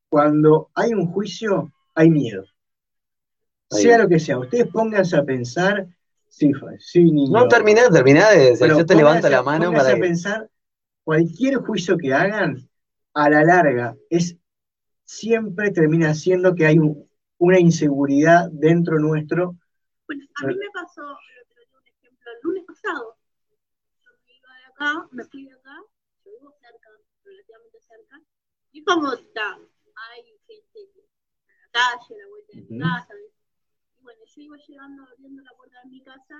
[0.10, 2.44] cuando hay un juicio, hay miedo.
[3.70, 4.04] Ahí Sea va.
[4.04, 5.88] lo que sea, ustedes pónganse a pensar,
[6.36, 7.32] sí, fue, sí, niño.
[7.40, 8.56] No terminá, terminá de.
[8.60, 10.02] Pero yo te levanto la mano para a que.
[10.02, 10.50] pensar,
[11.04, 12.70] cualquier juicio que hagan,
[13.14, 14.36] a la larga, es
[15.06, 19.56] siempre termina siendo que hay un- una inseguridad dentro nuestro.
[20.08, 23.18] Bueno, a mí me pasó, pero te doy un ejemplo, el lunes pasado.
[24.04, 25.76] Yo me iba de acá, me fui de acá,
[26.26, 26.90] yo vivo cerca,
[27.24, 28.22] relativamente cerca,
[28.74, 29.58] y como está,
[30.12, 30.90] hay gente en
[31.48, 33.14] la calle, a la vuelta de mi casa.
[34.06, 36.36] Bueno, yo iba llegando, abriendo la puerta de mi casa,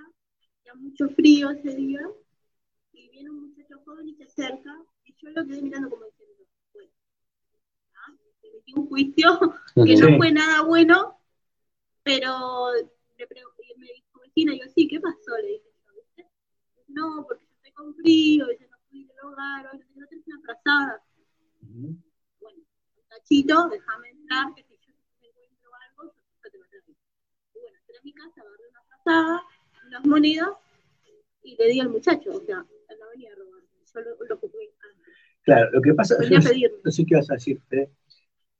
[0.60, 2.00] hacía mucho frío ese día,
[2.94, 4.72] y viene un muchacho joven y se acerca,
[5.04, 6.92] y yo lo quedé mirando como diciendo, bueno,
[7.96, 8.12] ¿ah?
[8.44, 9.40] me metí un juicio
[9.84, 11.20] que no fue nada bueno,
[12.04, 12.72] pero
[13.18, 15.36] le pregunté, y me dijo, vecina, yo, sí, ¿qué pasó?
[15.42, 16.32] Le dije yo, ¿viste?
[16.90, 20.40] No, porque yo estoy con frío, yo no fui del hogar, hoy no tenés una
[20.42, 21.04] frazada.
[21.64, 21.98] Ujú.
[22.42, 22.64] Bueno,
[23.10, 24.75] tachito, déjame entrar, que
[28.06, 29.44] Y bueno, entré a mi casa, agarré una frazada,
[29.88, 30.50] unas monedas,
[31.42, 34.36] y le di al muchacho, o sea, él no venía a robar, yo lo, lo
[34.36, 35.14] ocupé antes.
[35.44, 36.78] Claro, lo que pasa, yo pedirme.
[36.84, 37.60] no sé qué vas a decir.
[37.72, 37.90] ¿eh?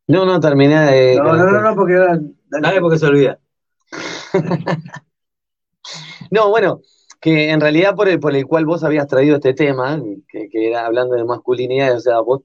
[0.08, 1.16] No, no, terminé de.
[1.18, 1.94] No, no, no, no, porque.
[2.48, 3.40] Dale porque se olvida.
[6.32, 6.82] No, bueno,
[7.22, 10.70] que en realidad por el, por el cual vos habías traído este tema, que, que
[10.70, 12.42] era hablando de masculinidad, o sea, vos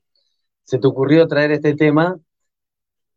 [0.65, 2.21] se te ocurrió traer este tema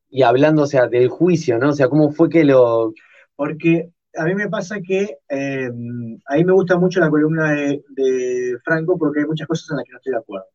[0.10, 1.69] y hablando, o sea, del juicio, ¿no?
[1.69, 2.93] O sea, ¿cómo fue que lo...
[3.36, 5.69] Porque a mí me pasa que eh,
[6.28, 9.78] a mí me gusta mucho la columna de, de Franco porque hay muchas cosas en
[9.78, 10.46] las que no estoy de acuerdo.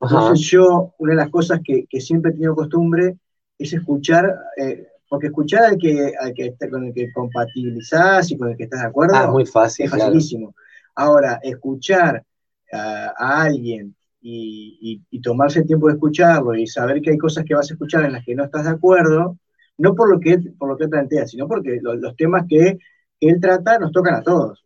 [0.00, 0.16] Ajá.
[0.16, 3.18] Entonces yo, una de las cosas que, que siempre he tenido costumbre
[3.58, 8.38] es escuchar, eh, porque escuchar al que, al que está- con el que compatibilizás y
[8.38, 10.12] con el que estás de acuerdo Ah, muy fácil, es claro.
[10.12, 10.54] facilísimo.
[10.94, 12.24] Ahora, escuchar
[12.72, 14.78] a, a alguien y,
[15.10, 17.74] y- y tomarse el tiempo de escucharlo y saber que hay cosas que vas a
[17.74, 19.38] escuchar en las que no estás de acuerdo,
[19.78, 22.44] no por lo que, él- por lo que él plantea, sino porque lo- los temas
[22.48, 22.78] que,
[23.20, 24.64] que él trata nos tocan a todos.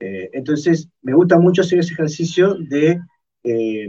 [0.00, 3.00] Eh, entonces, me gusta mucho hacer ese ejercicio de,
[3.44, 3.88] eh,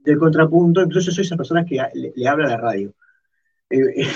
[0.00, 2.94] del contrapunto, incluso soy esa persona que le, le habla a la radio.
[3.70, 3.78] Eh,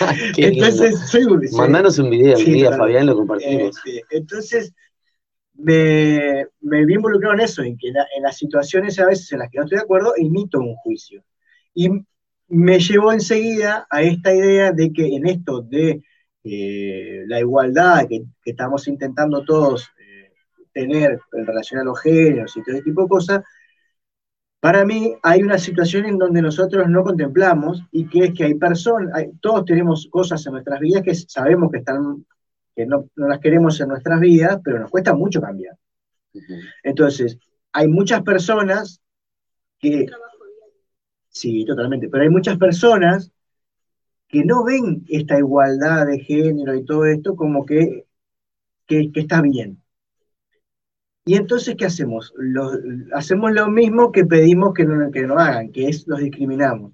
[0.36, 0.64] lindo.
[0.66, 2.72] entonces, soy un- Mandanos un video, Sí, un día.
[2.76, 3.76] Fabián, lo compartimos.
[3.76, 4.72] este, entonces,
[5.54, 9.40] me, me vi involucrado en eso, en que la- en las situaciones a veces en
[9.40, 11.24] las que no estoy de acuerdo, emito un juicio.
[11.74, 11.88] Y
[12.48, 16.02] me llevó enseguida a esta idea de que en esto de
[16.44, 20.32] eh, la igualdad que, que estamos intentando todos eh,
[20.72, 23.42] tener en relación a los géneros y todo ese tipo de cosas,
[24.60, 28.54] para mí hay una situación en donde nosotros no contemplamos y que es que hay
[28.54, 32.24] personas, hay- todos tenemos cosas en nuestras vidas que sabemos que están
[32.74, 35.76] que no, no las queremos en nuestras vidas, pero nos cuesta mucho cambiar.
[36.82, 37.38] Entonces,
[37.72, 39.00] hay muchas personas
[39.80, 40.06] que.
[41.40, 43.32] Sí, totalmente, pero hay muchas personas
[44.28, 48.06] que no ven esta igualdad de género y todo esto como que,
[48.86, 49.82] que, que está bien.
[51.24, 52.32] Y entonces, ¿qué hacemos?
[52.36, 52.72] Lo-
[53.12, 56.92] hacemos lo mismo que pedimos que no, que no hagan, que es los discriminamos.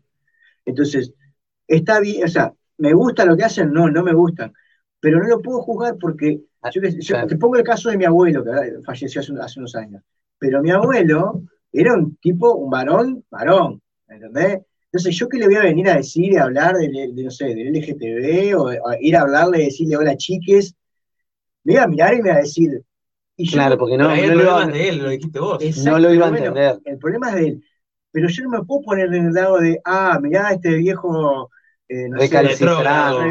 [0.66, 1.14] Entonces,
[1.68, 3.72] está bien, o sea, ¿me gusta lo que hacen?
[3.72, 4.52] No, no me gustan.
[5.00, 6.42] Pero no lo puedo juzgar porque,
[6.74, 8.50] yo, sé, yo te pongo el caso de mi abuelo, que
[8.84, 10.02] falleció hace, hace unos años.
[10.38, 13.82] Pero mi abuelo era un tipo, un varón, varón,
[14.14, 14.60] ¿entendés?
[14.86, 17.30] Entonces, ¿yo qué le voy a venir a decir y a hablar de, de, no
[17.30, 20.74] sé, del LGTB o a ir a hablarle y decirle hola chiques?
[21.64, 22.82] Me iba a mirar y me iba a decir.
[23.36, 25.76] Y yo- Claro, porque no, no el problema iba- es de él, lo dijiste vos.
[25.84, 26.80] No lo iba a bueno, entender.
[26.84, 27.64] El problema es de él.
[28.12, 31.50] Pero yo no me puedo poner en el lado de, ah, mirá, este viejo,
[31.88, 32.18] eh, no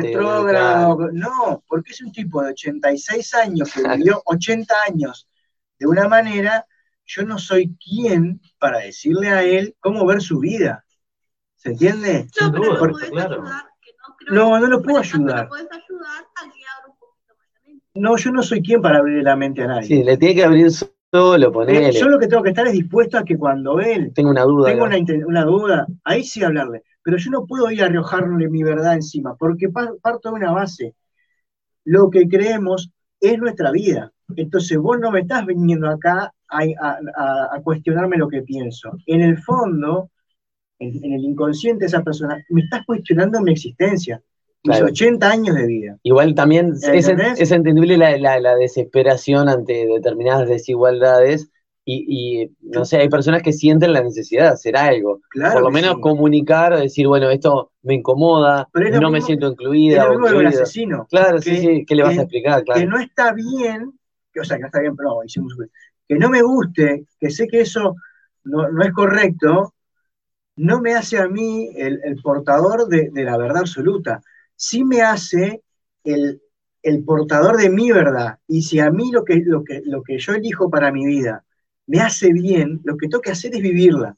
[0.02, 1.12] retrógrado.
[1.14, 5.28] No, porque es un tipo de 86 años que vivió 80 años
[5.80, 6.66] de una manera,
[7.06, 10.86] yo no soy quien para decirle a él cómo ver su vida.
[11.56, 12.28] ¿Se entiende?
[12.42, 13.34] No, pero duda, lo está podés claro.
[13.42, 15.44] ayudar, que no creo No, lo puedo ayudar.
[15.44, 17.86] Lo podés ayudar a que abra un poquito más la mente.
[17.96, 19.88] No, yo no soy quien para abrirle la mente a nadie.
[19.88, 21.92] Sí, le tiene que abrir solo, Eh, ponele.
[21.94, 24.70] yo lo que tengo que estar es dispuesto a que cuando él Tengo una duda.
[24.72, 24.84] tengo
[25.28, 29.36] una, duda, ahí sí hablarle, pero yo no puedo ir a arrojarle mi verdad encima,
[29.36, 30.96] porque pa- parto de una base.
[31.86, 34.13] Lo que creemos es nuestra vida.
[34.42, 38.92] Entonces vos no me estás viniendo acá a, a- cuestionarme lo que pienso.
[39.06, 40.10] En el fondo,
[40.80, 44.22] en, en el inconsciente de esa persona, me estás cuestionando mi existencia,
[44.64, 44.86] mis Claro.
[44.92, 45.98] 80 años de vida.
[46.04, 47.08] Igual también es,
[47.40, 51.50] es entendible la, la- la desesperación ante determinadas desigualdades
[51.86, 55.20] y, y, no sé, hay personas que sienten la necesidad de hacer algo.
[55.30, 56.02] Claro Por lo menos sí.
[56.02, 60.14] comunicar o decir, bueno, esto me incomoda, es lo no me siento Es incluida lo
[60.16, 61.08] o mismo asesino.
[61.10, 62.64] Claro, sí, que- sí, ¿qué le vas que- a explicar?
[62.64, 63.92] que no está bien,
[64.34, 65.56] que, o sea, que no está bien, pero no, hicimos
[66.08, 67.96] que no me guste, que sé que eso
[68.44, 69.74] no, no es correcto,
[70.56, 74.22] no me hace a mí el, el portador de, de la verdad absoluta.
[74.56, 75.64] Sí me hace
[76.04, 76.42] el,
[76.84, 78.40] el portador de mi verdad.
[78.48, 81.44] Y si a mí lo que, lo, que, lo que yo elijo para mi vida
[81.88, 84.16] me hace bien, lo que tengo que hacer es vivirla.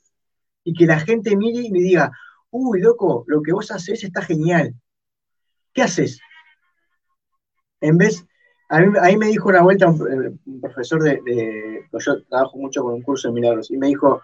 [0.63, 2.11] Y que la gente mire y me diga,
[2.49, 4.75] uy, loco, lo que vos haces está genial.
[5.73, 6.19] ¿Qué haces?
[7.81, 8.25] En vez,
[8.69, 9.95] a mí, a mí me dijo una vuelta un,
[10.25, 13.77] eh, un profesor de, de- pues yo trabajo mucho con un curso de milagros, y
[13.77, 14.21] me dijo,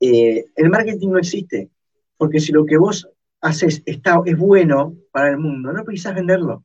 [0.00, 1.70] eh, el marketing no existe,
[2.16, 3.08] porque si lo que vos
[3.40, 6.64] haces, está, es bueno para el mundo, no precisas venderlo.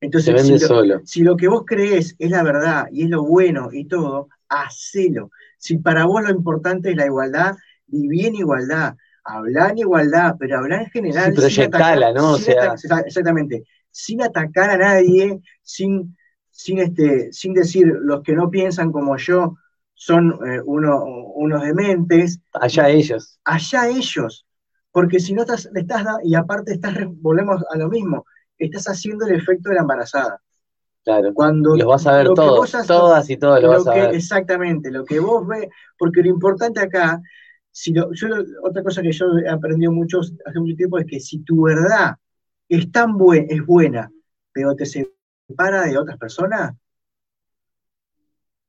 [0.00, 1.00] Entonces, vende si lo, solo.
[1.04, 5.30] si lo que vos crees es la verdad y es lo bueno y todo, hacelo.
[5.58, 7.56] Si para vos lo importante es la igualdad,
[7.86, 11.34] viví en igualdad, habla en igualdad, pero habla en general.
[11.34, 12.32] Sí, sin proyectala, atacar- ¿no?
[12.34, 12.74] O sea-
[13.06, 16.16] exactamente, sin atacar a nadie, sin,
[16.58, 19.56] sin, este, sin decir los que no piensan como yo
[19.94, 21.04] son eh, uno-
[21.36, 23.38] unos dementes, Allá ellos.
[23.44, 24.44] allá ellos,
[24.90, 28.24] porque si no estás, le estás y aparte estás, volvemos a lo mismo,
[28.58, 30.40] estás haciendo el efecto de la embarazada.
[31.04, 31.32] Claro.
[31.32, 34.14] Cuando Los vas a ver todos, haces- todas y todos lo lo vas a ver.
[34.16, 37.20] Exactamente, lo que vos ves, porque lo importante acá,
[37.70, 38.26] si lo- yo
[38.64, 42.16] otra cosa que yo he aprendido mucho hace mucho tiempo es que si tu verdad
[42.68, 44.10] es tan buena, es buena,
[44.52, 44.84] pero te
[45.48, 46.74] separa de otras personas,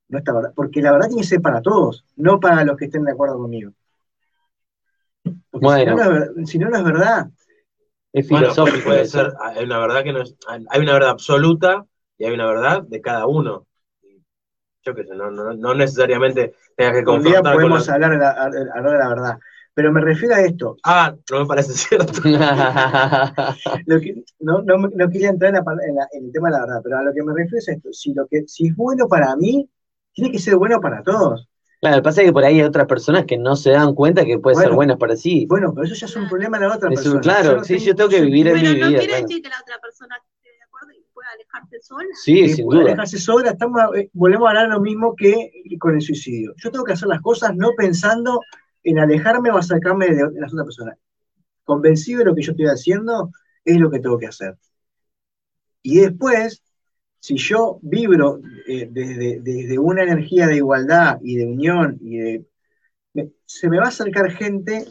[0.08, 2.84] no está verdad, porque la verdad tiene que ser para todos, no para los que
[2.86, 3.72] estén de acuerdo conmigo.
[5.50, 5.78] Porque Bueno.
[5.78, 7.30] si, no, no es, ver- si no, no es verdad.
[8.12, 8.88] Es Bueno, filosófico.
[8.88, 11.86] puede ser, hay una verdad que no es, hay una verdad absoluta
[12.18, 13.66] y hay una verdad de cada uno.
[14.82, 17.94] Yo qué sé, no, no, no necesariamente tengas que Un día confrontar con podemos la...
[17.94, 19.38] hablar de, la, hablar de la verdad.
[19.74, 22.20] Pero me refiero a esto, Ah, no me parece cierto.
[23.86, 26.54] Lo que- no, no, no quería entrar en, la en la- en el tema de
[26.54, 27.92] la verdad, pero a lo que me refiero es esto.
[27.92, 29.68] Si, lo que, si es bueno para mí,
[30.12, 31.46] tiene que ser bueno para todos.
[31.80, 33.94] Claro, lo que pasa es que por ahí hay otras personas que no se dan
[33.94, 34.76] cuenta que puede ser Bueno.
[34.76, 35.46] buenas para sí.
[35.48, 37.20] Bueno, pero eso ya es un problema de la otra Eso, persona.
[37.20, 38.88] claro, no sí, tengo- yo tengo que vivir en mi no vida.
[38.88, 39.22] quiere claro.
[39.26, 42.04] decir que la otra persona esté de acuerdo y pueda alejarte sola.
[42.22, 42.84] Sí, sin duda.
[42.84, 46.52] dejarse sola, estamos, eh, volvemos a hablar lo mismo que con el suicidio.
[46.56, 48.40] Yo tengo que hacer las cosas no pensando
[48.84, 50.98] en alejarme o acercarme de, de las otras personas.
[51.64, 53.30] Convencido de lo que yo estoy haciendo,
[53.64, 54.56] es lo que tengo que hacer.
[55.82, 56.62] Y después,
[57.18, 62.46] si yo vibro eh, desde, desde una energía de igualdad y de unión, y de,
[63.14, 64.86] me- se me va a acercar gente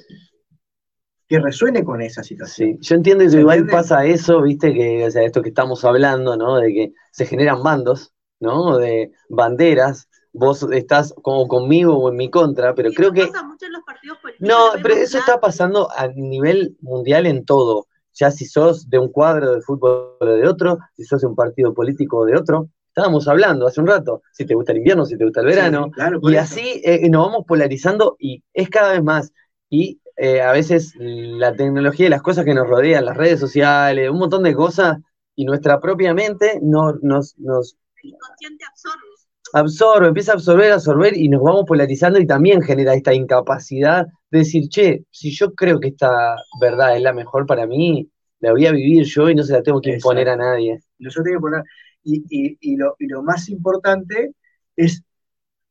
[1.27, 2.71] que resuene con esa situación.
[2.71, 3.71] Sí, yo entiendo que ¿Se igual entiende?
[3.73, 6.57] pasa eso, viste, que, o sea, esto que estamos hablando, ¿no?
[6.57, 8.77] De que se generan bandos, ¿no?
[8.77, 13.65] De banderas, vos estás como conmigo o en mi contra, pero creo que pasa mucho
[13.65, 15.19] en los partidos políticos, No, pero eso ya.
[15.19, 17.87] está pasando a nivel mundial en todo.
[18.13, 21.35] Ya si sos de un cuadro de fútbol o de otro, si sos de un
[21.35, 22.69] partido político o de otro.
[22.89, 25.85] Estábamos hablando hace un rato, si te gusta el invierno, si te gusta el verano.
[25.85, 26.43] Sí, claro, por Y eso.
[26.43, 29.31] así eh, nos vamos polarizando y es cada vez más.
[29.69, 34.09] Y eh, a veces la tecnología y las cosas que nos rodean, las redes sociales,
[34.09, 34.97] un montón de cosas,
[35.35, 39.05] y nuestra propia mente no, nos, nos El inconsciente absorbe.
[39.53, 44.39] Absorbe, empieza a absorber, absorber y nos vamos polarizando y también genera esta incapacidad de
[44.39, 48.65] decir, che, si yo creo que esta verdad es la mejor para mí, la voy
[48.67, 50.79] a vivir yo y no se la tengo que imponer a nadie.
[50.99, 51.63] Yo tengo que poner,
[52.03, 54.33] y, y- y lo, y lo más importante
[54.75, 55.03] es,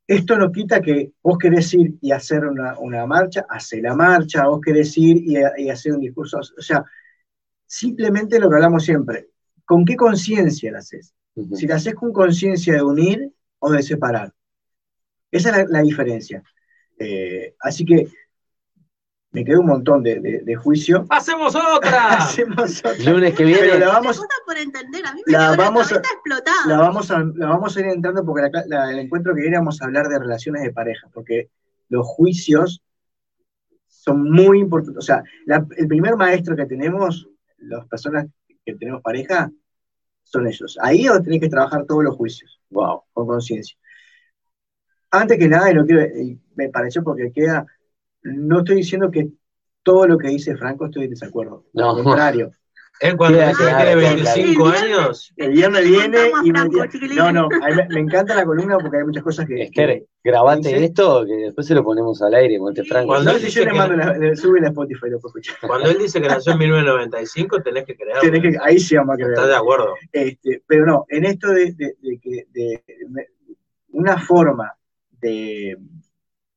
[0.06, 4.46] esto no quita que vos querés ir y hacer una, una marcha, hacer la marcha,
[4.48, 6.84] vos querés ir y, y hacer un discurso, o sea,
[7.66, 9.28] simplemente lo que hablamos siempre,
[9.64, 11.14] ¿con qué conciencia la haces?
[11.52, 14.32] Si la haces con conciencia de unir o de separar.
[15.30, 16.42] Esa es la, la diferencia.
[16.98, 18.08] Eh, así que
[19.30, 21.04] me quedó un montón de, de- de juicio.
[21.10, 22.14] ¡Hacemos otra!
[22.24, 22.94] Hacemos otra.
[23.12, 25.92] Lunes que Pero viene, la Me vamos, gusta por entender, a mí me la vamos
[25.92, 26.02] a-
[26.66, 29.58] la vamos a, la vamos a ir entrando porque la- la- el encuentro que viene
[29.58, 31.50] vamos a hablar de relaciones de pareja, porque
[31.90, 32.82] los juicios
[33.86, 34.98] son muy importantes.
[34.98, 37.28] O sea, la- el primer maestro que tenemos,
[37.58, 38.26] las personas
[38.64, 39.50] que tenemos pareja,
[40.30, 40.78] son ellos.
[40.80, 43.76] Ahí donde tenés que trabajar todos los juicios, wow, con conciencia.
[45.10, 47.66] Antes que nada, y lo quiero- y me pareció porque queda,
[48.22, 49.30] no estoy diciendo que
[49.82, 51.64] todo lo que dice Franco estoy en desacuerdo.
[51.72, 51.90] No.
[51.96, 52.52] Al contrario.
[53.00, 54.84] Él cuando Queda dice que tiene queda 25 claro.
[54.84, 56.68] años, El viernes viene y me
[57.14, 59.62] No, no, me, me encanta la columna porque hay muchas cosas que.
[59.62, 60.84] Esther, grabate dice?
[60.84, 63.06] esto, que después se lo ponemos al aire, Monte Franco.
[63.08, 65.20] Cuando No, él si dice yo le que- mando, la, le sube la Spotify, lo
[65.20, 65.56] puedo escuchar.
[65.68, 68.20] cuando él dice que nació en 1995, tenés que creerlo.
[68.20, 69.56] Tenés que- ahí sí vamos a ¿Estás de creer.
[69.58, 69.94] acuerdo?
[70.10, 73.28] Este, pero no, en esto de, de- de que de- de-
[73.90, 74.74] una forma
[75.20, 75.76] de,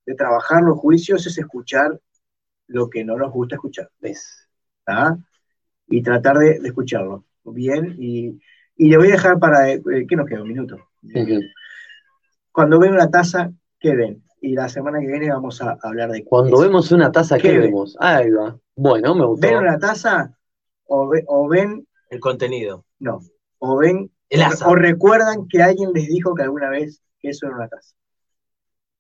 [0.06, 2.00] de trabajar los juicios es escuchar
[2.68, 3.90] lo que no nos gusta escuchar.
[4.00, 4.48] ¿Ves?
[4.84, 5.18] ¿tá?
[5.92, 7.96] Y tratar de, de escucharlo bien.
[8.00, 8.40] Y,
[8.78, 9.70] y le voy a dejar para.
[9.72, 10.42] eh, ¿Qué nos queda?
[10.42, 10.76] Un minuto.
[11.04, 11.40] Ujú.
[12.52, 14.24] Cuando ven una taza, ¿qué ven?
[14.42, 16.62] Y la semana que viene vamos a hablar de Cuando eso.
[16.64, 17.66] vemos una taza, ¿qué ¿Qué ve?
[17.68, 17.96] vemos?
[18.00, 18.58] Ahí va.
[18.76, 19.48] Bueno, me gustó.
[19.48, 20.36] ven una taza
[20.86, 22.86] o, ve- o ven, El contenido.
[23.00, 23.20] no,
[23.60, 24.68] o ven El asa.
[24.68, 27.96] o recuerdan que alguien les dijo que alguna vez que eso era una taza.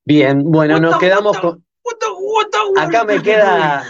[0.05, 1.65] Bien, bueno, nos quedamos con...
[2.77, 3.83] Acá me queda...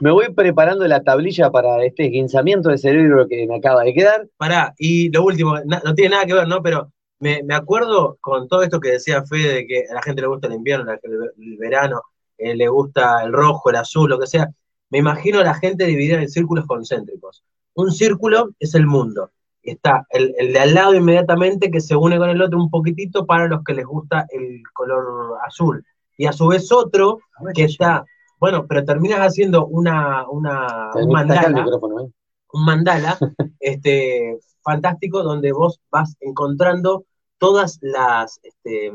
[0.00, 4.28] Me voy preparando la tablilla para este esguinzamiento de cerebro que me acaba de quedar.
[4.36, 6.62] Pará, y lo último, no tiene nada que ver, ¿no?
[6.62, 10.22] Pero me, me acuerdo con todo esto que decía Fede, de que a la gente
[10.22, 12.02] le gusta el invierno, el, verano,
[12.36, 14.48] eh, le gusta el rojo, el azul, lo que sea.
[14.90, 17.42] me imagino a la gente dividida en círculos concéntricos.
[17.74, 19.30] Un círculo es el mundo.
[19.62, 23.26] Está el, el de al lado inmediatamente que se une con el otro un poquitito
[23.26, 25.84] para los que les gusta el color azul.
[26.16, 27.18] Y a su vez otro
[27.54, 28.04] que está,
[28.40, 32.10] bueno, pero terminas haciendo una, una, un acá el mandala, ¿eh?
[32.52, 33.18] un mandala
[33.60, 37.04] este, fantástico donde vos vas encontrando
[37.38, 38.92] todas las este,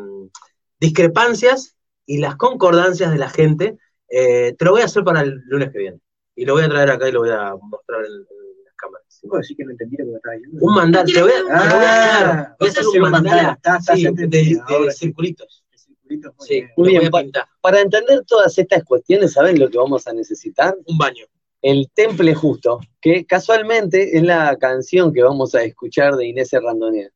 [0.80, 1.76] discrepancias
[2.06, 3.78] y las concordancias de la gente.
[4.10, 6.00] Eh, te lo voy a hacer para el lunes que viene.
[6.36, 9.20] Y lo voy a traer acá y lo voy a mostrar en, en las cámaras.
[9.22, 10.60] ¿Puedo decir que no entendí lo que me estaba diciendo?
[10.66, 13.36] Un mandala, te voy a, te voy a Ah, voy a hacer un un mandala,
[13.36, 15.63] mandala, está- está sí, de, circulitos.
[16.18, 16.72] Muy Sí, bien.
[16.78, 17.12] Muy bien.
[17.62, 20.76] Para entender todas estas cuestiones, ¿saben lo que vamos a necesitar?
[20.86, 21.26] Un baño.
[21.62, 27.10] El Temple Justo, que casualmente es la canción que vamos a escuchar de Inés Randonea.